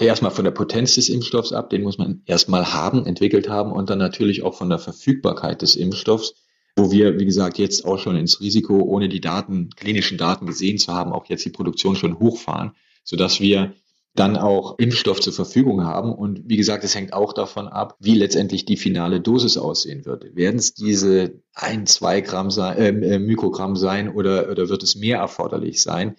[0.00, 3.90] erstmal von der Potenz des Impfstoffs ab, den muss man erstmal haben, entwickelt haben und
[3.90, 6.34] dann natürlich auch von der Verfügbarkeit des Impfstoffs,
[6.76, 10.78] wo wir, wie gesagt, jetzt auch schon ins Risiko, ohne die Daten, klinischen Daten gesehen
[10.78, 12.72] zu haben, auch jetzt die Produktion schon hochfahren,
[13.04, 13.74] sodass wir
[14.14, 16.12] dann auch Impfstoff zur Verfügung haben.
[16.12, 20.34] Und wie gesagt, es hängt auch davon ab, wie letztendlich die finale Dosis aussehen wird.
[20.34, 24.96] Werden es diese ein, zwei Gramm sein, ähm, äh, Mikrogramm sein oder, oder wird es
[24.96, 26.16] mehr erforderlich sein?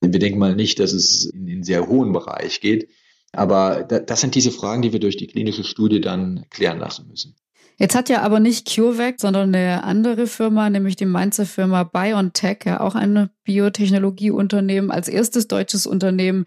[0.00, 2.88] Wir denken mal nicht, dass es in den sehr hohen Bereich geht.
[3.32, 7.36] Aber das sind diese Fragen, die wir durch die klinische Studie dann klären lassen müssen.
[7.76, 12.58] Jetzt hat ja aber nicht CureVac, sondern eine andere Firma, nämlich die Mainzer Firma BioNTech,
[12.64, 16.44] ja auch ein Biotechnologieunternehmen, als erstes deutsches Unternehmen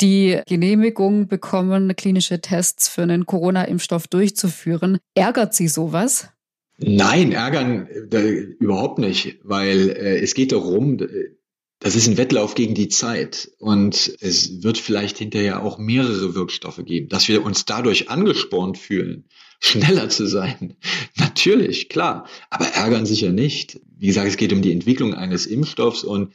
[0.00, 4.98] die Genehmigung bekommen, klinische Tests für einen Corona-Impfstoff durchzuführen.
[5.14, 6.28] Ärgert Sie sowas?
[6.78, 8.28] Nein, ärgern äh,
[8.60, 10.98] überhaupt nicht, weil äh, es geht darum,
[11.80, 16.82] das ist ein Wettlauf gegen die Zeit und es wird vielleicht hinterher auch mehrere Wirkstoffe
[16.84, 19.24] geben, dass wir uns dadurch angespornt fühlen,
[19.60, 20.76] schneller zu sein.
[21.16, 23.80] Natürlich, klar, aber ärgern sicher nicht.
[23.96, 26.32] Wie gesagt, es geht um die Entwicklung eines Impfstoffs und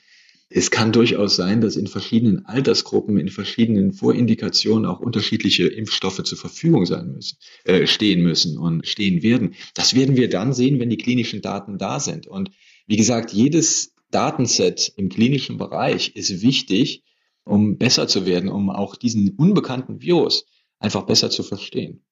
[0.56, 6.38] es kann durchaus sein, dass in verschiedenen Altersgruppen, in verschiedenen Vorindikationen auch unterschiedliche Impfstoffe zur
[6.38, 9.56] Verfügung sein müssen, äh, stehen müssen und stehen werden.
[9.74, 12.28] Das werden wir dann sehen, wenn die klinischen Daten da sind.
[12.28, 12.52] Und
[12.86, 17.04] wie gesagt, jedes Datenset im klinischen Bereich ist wichtig,
[17.43, 20.45] um besser zu werden, um auch diesen unbekannten Virus
[20.80, 22.04] einfach besser zu verstehen.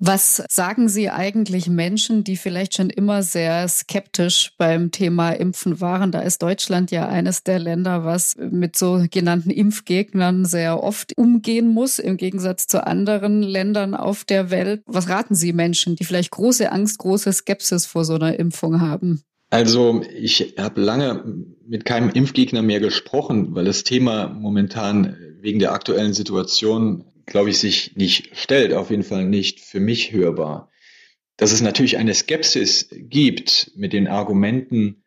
[0.00, 6.12] Was sagen Sie eigentlich Menschen, die vielleicht schon immer sehr skeptisch beim Thema Impfen waren?
[6.12, 11.66] Da ist Deutschland ja eines der Länder, was mit so genannten Impfgegnern sehr oft umgehen
[11.74, 14.82] muss, im Gegensatz zu anderen Ländern auf der Welt.
[14.86, 19.24] Was raten Sie Menschen, die vielleicht große Angst, große Skepsis vor so einer Impfung haben?
[19.50, 25.72] Also ich habe lange mit keinem Impfgegner mehr gesprochen, weil das Thema momentan wegen der
[25.72, 30.70] aktuellen Situation glaube ich, sich nicht stellt, auf jeden Fall nicht für mich hörbar.
[31.36, 35.04] Dass es natürlich eine Skepsis gibt mit den Argumenten,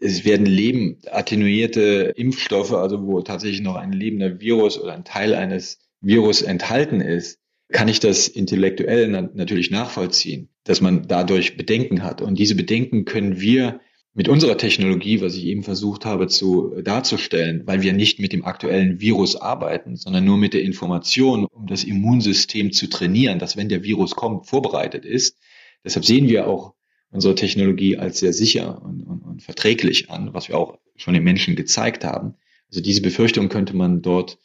[0.00, 5.34] es werden Leben attenuierte Impfstoffe, also wo tatsächlich noch ein lebender Virus oder ein Teil
[5.34, 7.40] eines Virus enthalten ist,
[7.72, 12.22] kann ich das intellektuell natürlich nachvollziehen, dass man dadurch Bedenken hat.
[12.22, 13.80] Und diese Bedenken können wir
[14.16, 18.32] mit unserer Technologie, was ich eben versucht habe zu äh, darzustellen, weil wir nicht mit
[18.32, 23.58] dem aktuellen Virus arbeiten, sondern nur mit der Information, um das Immunsystem zu trainieren, dass
[23.58, 25.38] wenn der Virus kommt, vorbereitet ist.
[25.84, 26.72] Deshalb sehen wir auch
[27.10, 31.22] unsere Technologie als sehr sicher und, und, und verträglich an, was wir auch schon den
[31.22, 32.36] Menschen gezeigt haben.
[32.70, 34.38] Also diese Befürchtung könnte man dort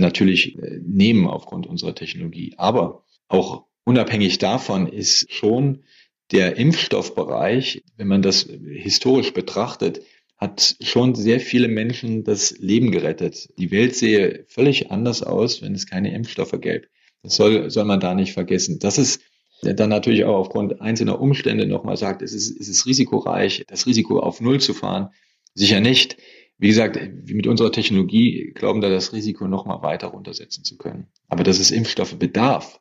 [0.00, 2.54] natürlich äh, nehmen aufgrund unserer Technologie.
[2.56, 5.84] Aber auch unabhängig davon ist schon
[6.32, 10.02] der Impfstoffbereich, wenn man das historisch betrachtet,
[10.36, 13.48] hat schon sehr viele Menschen das Leben gerettet.
[13.58, 16.88] Die Welt sehe völlig anders aus, wenn es keine Impfstoffe gäbe.
[17.22, 18.78] Das soll, soll man da nicht vergessen.
[18.78, 19.22] Das ist
[19.62, 24.20] dann natürlich auch aufgrund einzelner Umstände nochmal sagt, es ist, es ist risikoreich, das Risiko
[24.20, 25.08] auf Null zu fahren.
[25.54, 26.18] Sicher nicht.
[26.58, 31.06] Wie gesagt, mit unserer Technologie glauben da das Risiko nochmal weiter runtersetzen zu können.
[31.28, 32.80] Aber dass es Impfstoffe bedarf,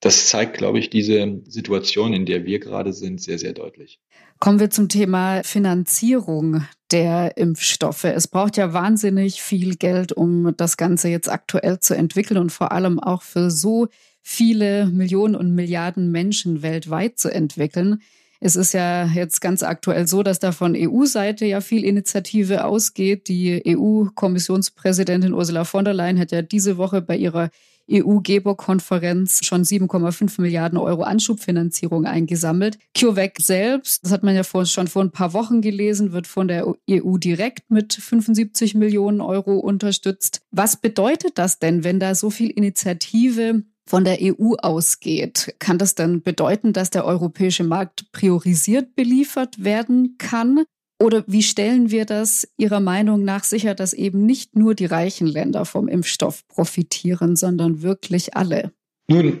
[0.00, 4.00] das zeigt, glaube ich, diese Situation, in der wir gerade sind, sehr, sehr deutlich.
[4.38, 8.04] Kommen wir zum Thema Finanzierung der Impfstoffe.
[8.04, 12.72] Es braucht ja wahnsinnig viel Geld, um das Ganze jetzt aktuell zu entwickeln und vor
[12.72, 13.88] allem auch für so
[14.22, 18.00] viele Millionen und Milliarden Menschen weltweit zu entwickeln.
[18.42, 23.28] Es ist ja jetzt ganz aktuell so, dass da von EU-Seite ja viel Initiative ausgeht.
[23.28, 27.50] Die EU-Kommissionspräsidentin Ursula von der Leyen hat ja diese Woche bei ihrer
[27.90, 32.78] EU-Geber-Konferenz schon 7,5 Milliarden Euro Anschubfinanzierung eingesammelt.
[32.96, 36.48] CureVac selbst, das hat man ja vor, schon vor ein paar Wochen gelesen, wird von
[36.48, 40.40] der EU direkt mit 75 Millionen Euro unterstützt.
[40.50, 45.96] Was bedeutet das denn, wenn da so viel Initiative von der EU ausgeht, kann das
[45.96, 50.62] dann bedeuten, dass der europäische Markt priorisiert beliefert werden kann?
[51.00, 55.26] Oder wie stellen wir das Ihrer Meinung nach sicher, dass eben nicht nur die reichen
[55.26, 58.70] Länder vom Impfstoff profitieren, sondern wirklich alle?
[59.08, 59.40] Nun,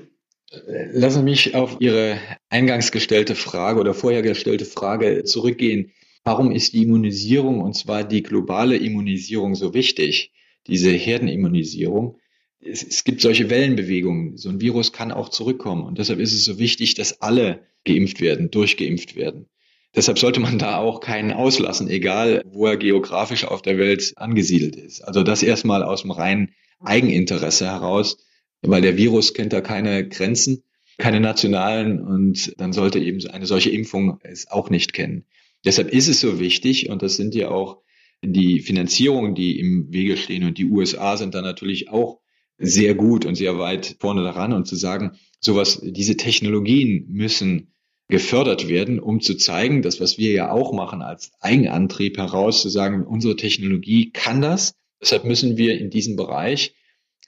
[0.94, 5.92] lassen Sie mich auf Ihre eingangs gestellte Frage oder vorher gestellte Frage zurückgehen.
[6.24, 10.32] Warum ist die Immunisierung, und zwar die globale Immunisierung, so wichtig?
[10.66, 12.16] Diese Herdenimmunisierung.
[12.60, 14.36] Es, es gibt solche Wellenbewegungen.
[14.36, 15.84] So ein Virus kann auch zurückkommen.
[15.84, 19.48] Und deshalb ist es so wichtig, dass alle geimpft werden, durchgeimpft werden.
[19.94, 24.76] Deshalb sollte man da auch keinen auslassen, egal wo er geografisch auf der Welt angesiedelt
[24.76, 25.00] ist.
[25.00, 28.18] Also das erstmal aus dem reinen Eigeninteresse heraus,
[28.62, 30.62] weil der Virus kennt da keine Grenzen,
[30.96, 35.24] keine nationalen und dann sollte eben eine solche Impfung es auch nicht kennen.
[35.64, 37.78] Deshalb ist es so wichtig und das sind ja auch
[38.22, 42.20] die Finanzierungen, die im Wege stehen und die USA sind da natürlich auch
[42.60, 47.72] sehr gut und sehr weit vorne daran und zu sagen, sowas, diese Technologien müssen
[48.08, 52.68] gefördert werden, um zu zeigen, dass was wir ja auch machen als Eigenantrieb heraus, zu
[52.68, 54.74] sagen, unsere Technologie kann das.
[55.00, 56.74] Deshalb müssen wir in diesen Bereich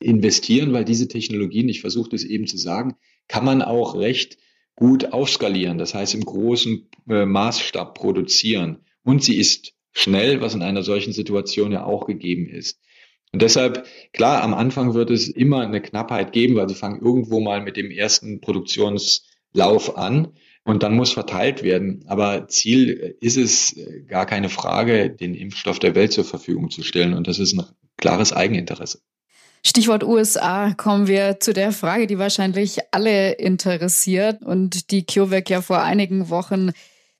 [0.00, 2.96] investieren, weil diese Technologien, ich versuche das eben zu sagen,
[3.28, 4.36] kann man auch recht
[4.74, 8.78] gut aufskalieren, das heißt im großen äh, Maßstab produzieren.
[9.04, 12.80] Und sie ist schnell, was in einer solchen Situation ja auch gegeben ist.
[13.32, 17.40] Und deshalb, klar, am Anfang wird es immer eine Knappheit geben, weil sie fangen irgendwo
[17.40, 20.28] mal mit dem ersten Produktionslauf an.
[20.64, 22.04] Und dann muss verteilt werden.
[22.06, 23.74] Aber Ziel ist es
[24.06, 27.14] gar keine Frage, den Impfstoff der Welt zur Verfügung zu stellen.
[27.14, 27.64] Und das ist ein
[27.96, 29.00] klares Eigeninteresse.
[29.64, 35.62] Stichwort USA kommen wir zu der Frage, die wahrscheinlich alle interessiert und die CureVac ja
[35.62, 36.72] vor einigen Wochen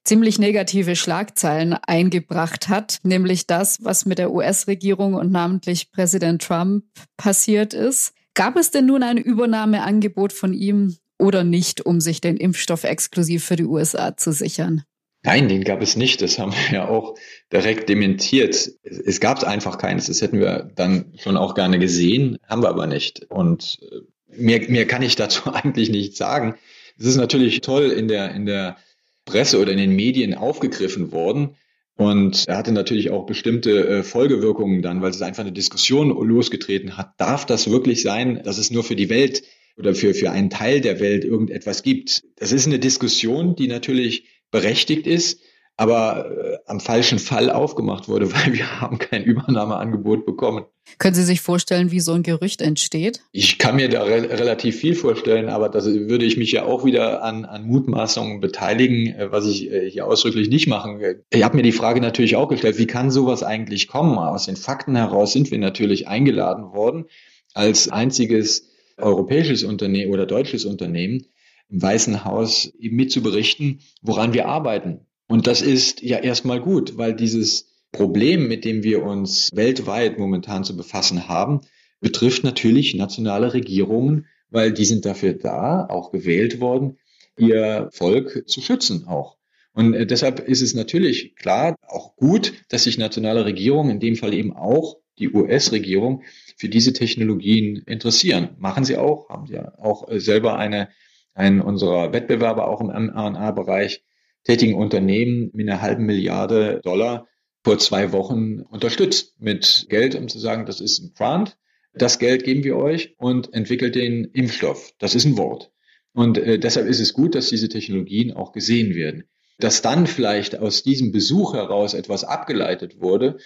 [0.04, 6.84] ziemlich negative Schlagzeilen eingebracht hat, nämlich das, was mit der US-Regierung und namentlich Präsident Trump
[7.16, 8.12] passiert ist.
[8.34, 13.44] Gab es denn nun ein Übernahmeangebot von ihm oder nicht, um sich den Impfstoff exklusiv
[13.44, 14.82] für die USA zu sichern?
[15.24, 16.20] Nein, den gab es nicht.
[16.20, 17.14] Das haben wir ja auch
[17.52, 18.72] direkt dementiert.
[18.82, 20.06] Es gab einfach keines.
[20.06, 23.24] Das hätten wir dann schon auch gerne gesehen, haben wir aber nicht.
[23.30, 24.00] Und äh,
[24.36, 26.56] mehr, mehr kann ich dazu eigentlich nicht sagen.
[26.98, 28.76] Es ist natürlich toll in der, in der
[29.24, 31.56] Presse oder in den Medien aufgegriffen worden.
[31.96, 36.96] Und er hatte natürlich auch bestimmte äh, Folgewirkungen dann, weil es einfach eine Diskussion losgetreten
[36.96, 37.12] hat.
[37.18, 39.42] Darf das wirklich sein, dass es nur für die Welt
[39.76, 42.22] oder für, für einen Teil der Welt irgendetwas gibt?
[42.36, 45.40] Das ist eine Diskussion, die natürlich berechtigt ist,
[45.76, 50.64] aber äh, am falschen Fall aufgemacht wurde, weil wir haben kein Übernahmeangebot bekommen.
[50.98, 53.20] Können Sie sich vorstellen, wie so ein Gerücht entsteht?
[53.30, 56.84] Ich kann mir da re relativ viel vorstellen, aber das würde ich mich ja auch
[56.84, 61.24] wieder an, an Mutmaßungen beteiligen, äh, was ich äh, hier ausdrücklich nicht machen will.
[61.30, 64.18] Ich habe mir die Frage natürlich auch gestellt, wie kann sowas eigentlich kommen?
[64.18, 67.06] Aus den Fakten heraus sind wir natürlich eingeladen worden,
[67.54, 71.26] als einziges europäisches Unternehmen oder deutsches Unternehmen
[71.68, 75.06] im Weißen Haus eben mitzuberichten, woran wir arbeiten.
[75.32, 80.62] Und das ist ja erstmal gut, weil dieses Problem, mit dem wir uns weltweit momentan
[80.62, 81.62] zu befassen haben,
[82.00, 86.98] betrifft natürlich nationale Regierungen, weil die sind dafür da, auch gewählt worden,
[87.38, 89.38] ihr Volk zu schützen auch.
[89.72, 94.16] Und äh, deshalb ist es natürlich klar, auch gut, dass sich nationale Regierungen, in dem
[94.16, 96.24] Fall eben auch die US-Regierung,
[96.58, 98.50] für diese Technologien interessieren.
[98.58, 100.90] Machen sie auch, haben sie ja auch äh, selber eine
[101.32, 104.02] einen unserer Wettbewerber auch im mRNA-Bereich
[104.44, 107.26] tätigen Unternehmen mit einer halben Milliarde Dollar
[107.64, 111.56] vor zwei Wochen unterstützt mit Geld, um zu sagen, das ist ein Grant,
[111.94, 114.92] das Geld geben wir euch und entwickelt den Impfstoff.
[114.98, 115.70] Das ist ein Wort.
[116.12, 119.24] Und äh, deshalb ist es gut, dass diese Technologien auch gesehen werden.
[119.58, 123.38] Dass dann vielleicht aus diesem Besuch heraus etwas abgeleitet wurde,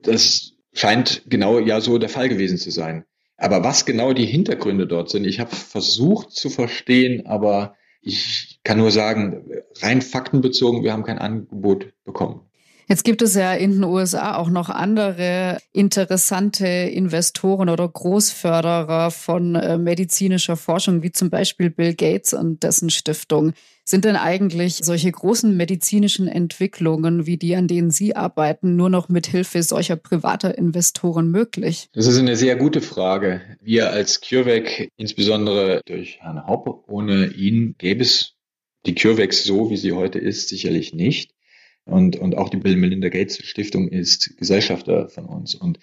[0.00, 3.04] das scheint genau ja so der Fall gewesen zu sein.
[3.36, 7.76] Aber was genau die Hintergründe dort sind, ich habe versucht zu verstehen, aber
[8.08, 12.47] ich kann nur sagen, rein faktenbezogen, wir haben kein Angebot bekommen.
[12.90, 19.56] Jetzt gibt es ja in den USA auch noch andere interessante Investoren oder Großförderer von
[19.56, 23.52] äh, medizinischer Forschung, wie zum Beispiel Bill Gates und dessen Stiftung.
[23.84, 29.10] Sind denn eigentlich solche großen medizinischen Entwicklungen, wie die, an denen Sie arbeiten, nur noch
[29.10, 31.90] mit Hilfe solcher privater Investoren möglich?
[31.92, 33.42] Das ist eine sehr gute Frage.
[33.60, 38.34] Wir als CureVac, insbesondere durch Herrn Hopp, ohne ihn gäbe es
[38.86, 41.34] die CureVac so, wie sie heute ist, sicherlich nicht.
[41.88, 45.54] Und, und auch die Bill Melinda Gates Stiftung ist Gesellschafter von uns.
[45.54, 45.78] Und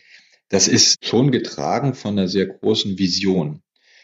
[0.49, 3.61] das ist schon getragen von einer sehr großen Vision.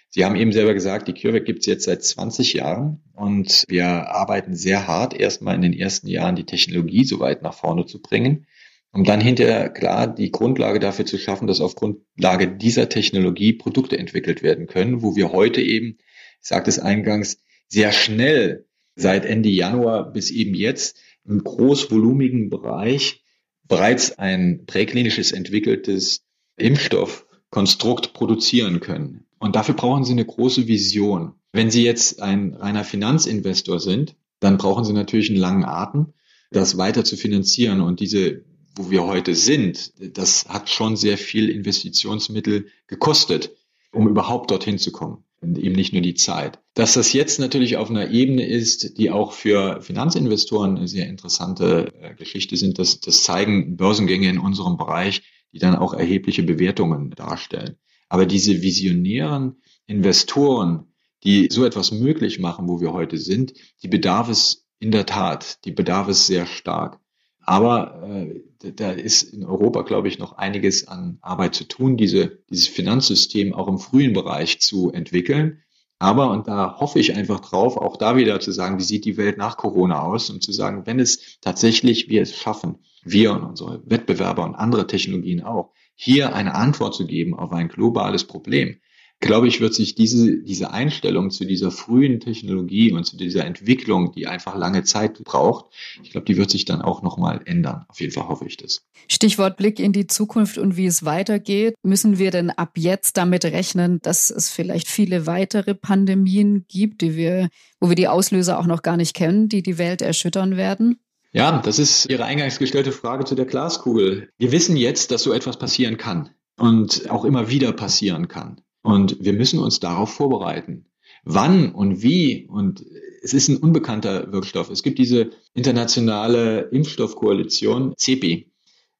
[0.10, 3.86] Sie haben eben selber gesagt, die CureVac gibt es jetzt seit 20 Jahren und wir
[3.86, 8.02] arbeiten sehr hart, erstmal in den ersten Jahren die Technologie so weit nach vorne zu
[8.02, 8.46] bringen,
[8.92, 13.98] um dann hinterher klar die Grundlage dafür zu schaffen, dass auf Grundlage dieser Technologie Produkte
[13.98, 16.00] entwickelt werden können, wo wir heute eben,
[16.42, 17.38] ich sagte es eingangs,
[17.70, 23.24] sehr schnell seit Ende Januar bis eben jetzt im großvolumigen Bereich
[23.68, 26.22] bereits ein präklinisches entwickeltes
[26.58, 29.26] Impfstoffkonstrukt produzieren können.
[29.40, 31.34] Und dafür brauchen Sie eine große Vision.
[31.52, 36.14] Wenn Sie jetzt ein reiner Finanzinvestor sind, dann brauchen Sie natürlich einen langen Atem,
[36.52, 37.82] das weiter zu finanzieren.
[37.82, 38.44] Und diese,
[38.76, 43.56] wo wir heute sind, das hat schon sehr viel Investitionsmittel gekostet,
[43.92, 46.60] um überhaupt dorthin zu kommen eben nicht nur die Zeit.
[46.76, 51.94] Dass das jetzt natürlich auf einer Ebene ist, die auch für Finanzinvestoren eine sehr interessante
[52.00, 57.10] äh, Geschichte sind, das, das zeigen Börsengänge in unserem Bereich, die dann auch erhebliche Bewertungen
[57.12, 57.78] darstellen.
[58.08, 64.30] Aber diese visionären Investoren, die so etwas möglich machen, wo wir heute sind, die bedarf
[64.30, 67.00] es in der Tat, die bedarf es sehr stark.
[67.44, 72.40] Aber äh, da ist in Europa, glaube ich, noch einiges an Arbeit zu tun, diese,
[72.50, 75.62] dieses Finanzsystem auch im frühen Bereich zu entwickeln.
[75.98, 79.18] Aber, und da hoffe ich einfach drauf, auch da wieder zu sagen, wie sieht die
[79.18, 83.44] Welt nach Corona aus und zu sagen, wenn es tatsächlich wir es schaffen, wir und
[83.44, 88.78] unsere Wettbewerber und andere Technologien auch, hier eine Antwort zu geben auf ein globales Problem,
[89.22, 94.12] glaube ich, wird sich diese, diese Einstellung zu dieser frühen Technologie und zu dieser Entwicklung,
[94.12, 95.66] die einfach lange Zeit braucht,
[96.04, 97.86] ich glaube, die wird sich dann auch nochmal ändern.
[97.88, 98.82] Auf jeden Fall hoffe ich das.
[99.08, 101.76] Stichwort Blick in die Zukunft und wie es weitergeht.
[101.84, 107.16] Müssen wir denn ab jetzt damit rechnen, dass es vielleicht viele weitere Pandemien gibt, die
[107.16, 107.50] wir,
[107.80, 111.00] wo wir die Auslöser auch noch gar nicht kennen, die die Welt erschüttern werden?
[111.32, 114.30] Ja, das ist Ihre eingangs gestellte Frage zu der Glaskugel.
[114.38, 118.62] Wir wissen jetzt, dass so etwas passieren kann und auch immer wieder passieren kann.
[118.82, 120.86] Und wir müssen uns darauf vorbereiten.
[121.24, 122.84] Wann und wie und
[123.22, 124.70] es ist ein unbekannter Wirkstoff.
[124.70, 128.52] Es gibt diese internationale Impfstoffkoalition, CEPI,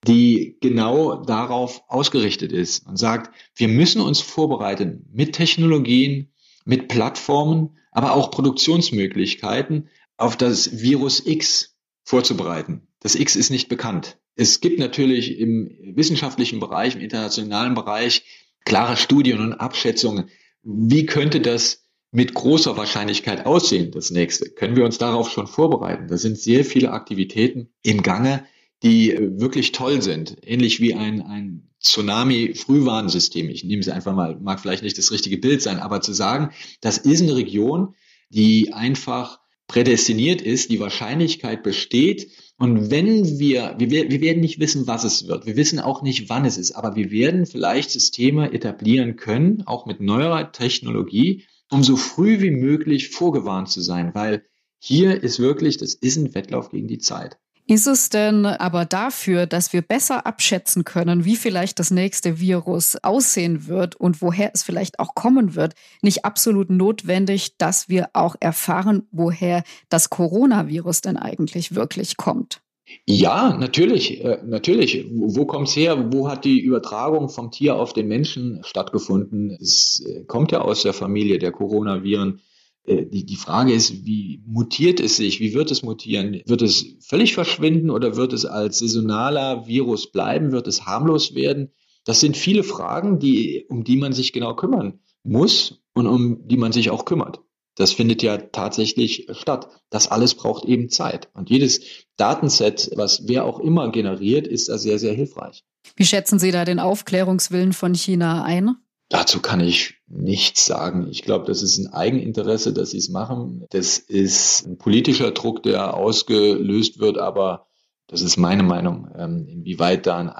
[0.08, 6.32] die genau darauf ausgerichtet ist und sagt, wir müssen uns vorbereiten mit Technologien,
[6.66, 12.88] mit Plattformen, aber auch Produktionsmöglichkeiten auf das Virus X vorzubereiten.
[13.00, 14.18] Das X ist nicht bekannt.
[14.36, 18.24] Es gibt natürlich im wissenschaftlichen Bereich, im internationalen Bereich
[18.66, 20.30] klare Studien und Abschätzungen.
[20.64, 24.50] Wie könnte das mit großer Wahrscheinlichkeit aussehen, das nächste?
[24.50, 26.08] Können wir uns darauf schon vorbereiten?
[26.08, 28.46] Da sind sehr viele Aktivitäten im Gange,
[28.84, 30.38] die wirklich toll sind.
[30.44, 33.50] Ähnlich wie ein, ein Tsunami-Frühwarnsystem.
[33.50, 36.52] Ich nehme es einfach mal, mag vielleicht nicht das richtige Bild sein, aber zu sagen,
[36.80, 37.96] das ist eine Region,
[38.30, 42.32] die einfach prädestiniert ist, die Wahrscheinlichkeit besteht.
[42.62, 45.48] Und wenn wir, wir, wir werden nicht wissen, was es wird.
[45.48, 49.88] Wir wissen auch nicht, wann es ist, aber wir werden vielleicht Systeme etablieren können, auch
[49.88, 54.46] mit neuerer Technologie, um so früh wie möglich vorgewarnt zu sein, weil
[54.78, 57.40] hier ist wirklich, das ist ein Wettlauf gegen die Zeit.
[57.68, 62.98] Ist es denn aber dafür, dass wir besser abschätzen können, wie vielleicht das nächste Virus
[63.02, 68.36] aussehen wird und woher es vielleicht auch kommen wird, nicht absolut notwendig, dass wir auch
[68.40, 72.62] erfahren, woher das Coronavirus denn eigentlich wirklich kommt?
[73.06, 75.06] Ja, natürlich, äh, natürlich.
[75.10, 76.12] Wo kommt es her?
[76.12, 79.58] Wo hat die Übertragung vom Tier auf den Menschen stattgefunden?
[79.62, 82.42] Es äh, kommt ja aus der Familie der Coronaviren.
[82.86, 85.40] Äh, die, die Frage ist, wie mutiert es sich?
[85.40, 86.42] Wie wird es mutieren?
[86.46, 90.52] Wird es völlig verschwinden oder wird es als saisonaler Virus bleiben?
[90.52, 91.72] Wird es harmlos werden?
[92.04, 96.58] Das sind viele Fragen, die, um die man sich genau kümmern muss und um die
[96.58, 97.42] man sich auch kümmert.
[97.76, 99.70] Das findet ja tatsächlich statt.
[99.90, 101.30] Das alles braucht eben Zeit.
[101.34, 101.82] Und jedes
[102.18, 105.64] Datenset, was wer auch immer generiert, ist da sehr, sehr hilfreich.
[105.96, 108.76] Wie schätzen Sie da den Aufklärungswillen von China ein?
[109.10, 111.08] Dazu kann ich nichts sagen.
[111.10, 113.66] Ich glaube, das ist ein Eigeninteresse, dass sie es machen.
[113.70, 117.68] Das ist ein politischer Druck, der ausgelöst wird, aber
[118.08, 120.32] das ist meine Meinung, ähm, inwieweit da ein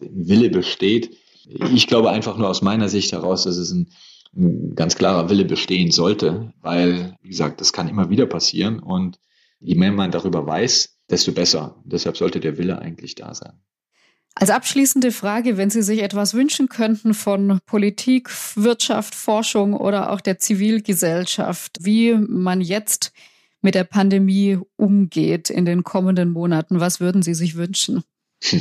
[0.00, 1.16] Wille besteht.
[1.44, 3.90] Ich glaube einfach nur aus meiner Sicht heraus, dass es ein,
[4.36, 9.18] ein ganz klarer Wille bestehen sollte, weil, wie gesagt, das kann immer wieder passieren und
[9.60, 11.80] je mehr man darüber weiß, desto besser.
[11.84, 13.60] Deshalb sollte der Wille eigentlich da sein.
[14.34, 20.20] Als abschließende Frage, wenn Sie sich etwas wünschen könnten von Politik, Wirtschaft, Forschung oder auch
[20.20, 23.12] der Zivilgesellschaft, wie man jetzt
[23.60, 28.04] mit der Pandemie umgeht in den kommenden Monaten, was würden Sie sich wünschen?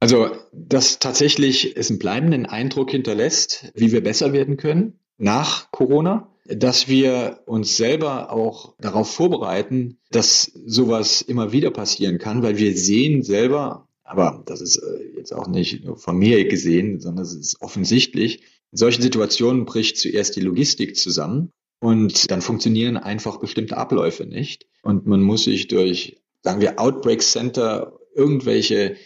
[0.00, 6.28] Also, dass tatsächlich es einen bleibenden Eindruck hinterlässt, wie wir besser werden können nach Corona,
[6.44, 12.76] dass wir uns selber auch darauf vorbereiten, dass sowas immer wieder passieren kann, weil wir
[12.76, 17.34] sehen selber aber das ist äh, jetzt auch nicht nur von mir gesehen, sondern es
[17.34, 18.42] ist offensichtlich.
[18.70, 21.50] In solchen Situationen bricht zuerst die Logistik zusammen
[21.80, 24.66] und dann funktionieren einfach bestimmte Abläufe nicht.
[24.82, 28.96] Und man muss sich durch, sagen wir, Outbreak Center irgendwelche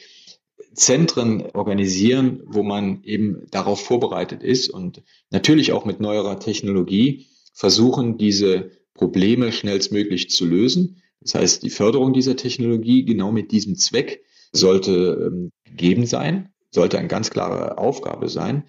[0.74, 8.18] Zentren organisieren, wo man eben darauf vorbereitet ist und natürlich auch mit neuerer Technologie versuchen,
[8.18, 11.02] diese Probleme schnellstmöglich zu lösen.
[11.20, 14.22] Das heißt, die Förderung dieser Technologie genau mit diesem Zweck
[14.52, 18.64] sollte ähm, gegeben sein, sollte eine ganz klare Aufgabe sein.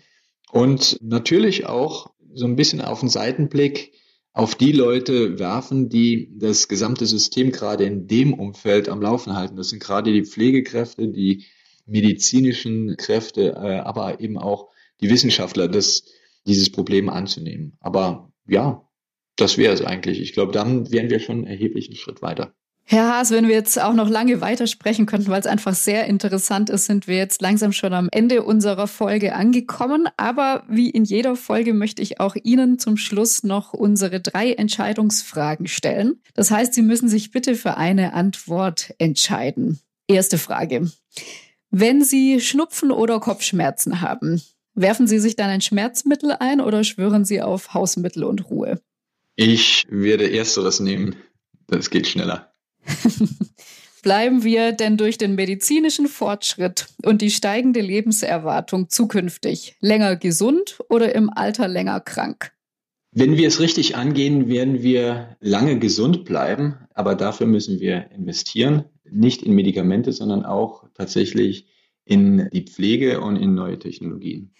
[0.51, 3.93] Und natürlich auch so ein bisschen auf den Seitenblick
[4.33, 9.55] auf die Leute werfen, die das gesamte System gerade in dem Umfeld am Laufen halten.
[9.55, 11.45] Das sind gerade die Pflegekräfte, die
[11.85, 14.69] medizinischen Kräfte, äh, aber eben auch
[15.01, 16.03] die Wissenschaftler, das,
[16.45, 17.75] dieses Problem anzunehmen.
[17.79, 18.87] Aber ja,
[19.35, 20.19] das wäre es eigentlich.
[20.21, 22.53] Ich glaube, dann wären wir schon einen erheblichen Schritt weiter.
[22.91, 26.71] Herr Haas, wenn wir jetzt auch noch lange weitersprechen könnten, weil es einfach sehr interessant
[26.71, 30.07] ist, sind wir jetzt langsam schon am Ende unserer Folge angekommen.
[30.17, 35.67] Aber wie in jeder Folge möchte ich auch Ihnen zum Schluss noch unsere drei Entscheidungsfragen
[35.67, 36.23] stellen.
[36.33, 39.79] Das heißt, Sie müssen sich bitte für eine Antwort entscheiden.
[40.07, 40.89] Erste Frage.
[41.69, 44.41] Wenn Sie Schnupfen oder Kopfschmerzen haben,
[44.73, 48.81] werfen Sie sich dann ein Schmerzmittel ein oder schwören Sie auf Hausmittel und Ruhe?
[49.35, 51.17] Ich werde ersteres nehmen.
[51.67, 52.48] Das geht schneller.
[54.01, 61.13] Bleiben wir denn durch den medizinischen Fortschritt und die steigende Lebenserwartung zukünftig länger gesund oder
[61.13, 62.53] im Alter länger krank?
[63.11, 68.85] Wenn wir es richtig angehen, werden wir lange gesund bleiben, aber dafür müssen wir investieren,
[69.03, 71.67] nicht in Medikamente, sondern auch tatsächlich
[72.05, 74.53] in die Pflege und in neue Technologien.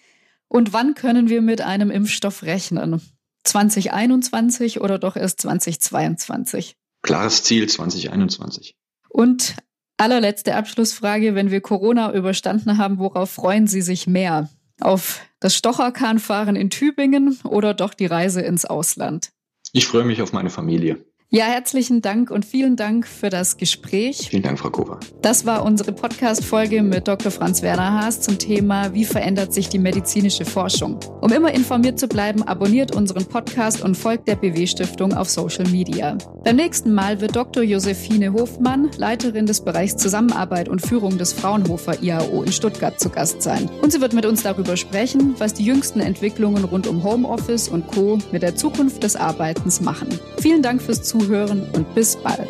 [0.47, 3.01] Und wann können wir mit einem Impfstoff rechnen?
[3.43, 6.75] 2021 oder doch erst 2022?
[7.01, 8.75] Klares Ziel 2021.
[9.09, 9.55] Und
[9.97, 14.49] allerletzte Abschlussfrage, wenn wir Corona überstanden haben, worauf freuen Sie sich mehr?
[14.79, 19.29] Auf das Stocherkahnfahren in Tübingen oder doch die Reise ins Ausland?
[19.73, 21.05] Ich freue mich auf meine Familie.
[21.31, 24.29] Ja, herzlichen Dank und vielen Dank für das Gespräch.
[24.31, 24.99] Vielen Dank, Frau Kover.
[25.21, 27.31] Das war unsere Podcast-Folge mit Dr.
[27.31, 30.99] Franz Werner Haas zum Thema Wie verändert sich die medizinische Forschung?
[31.21, 36.17] Um immer informiert zu bleiben, abonniert unseren Podcast und folgt der BW-Stiftung auf Social Media.
[36.43, 37.61] Beim nächsten Mal wird Dr.
[37.61, 43.43] Josephine Hofmann, Leiterin des Bereichs Zusammenarbeit und Führung des Fraunhofer IAO in Stuttgart zu Gast
[43.43, 43.69] sein.
[43.83, 47.85] Und sie wird mit uns darüber sprechen, was die jüngsten Entwicklungen rund um Homeoffice und
[47.85, 48.17] Co.
[48.31, 50.07] mit der Zukunft des Arbeitens machen.
[50.39, 52.47] Vielen Dank fürs Zuhören und bis bald.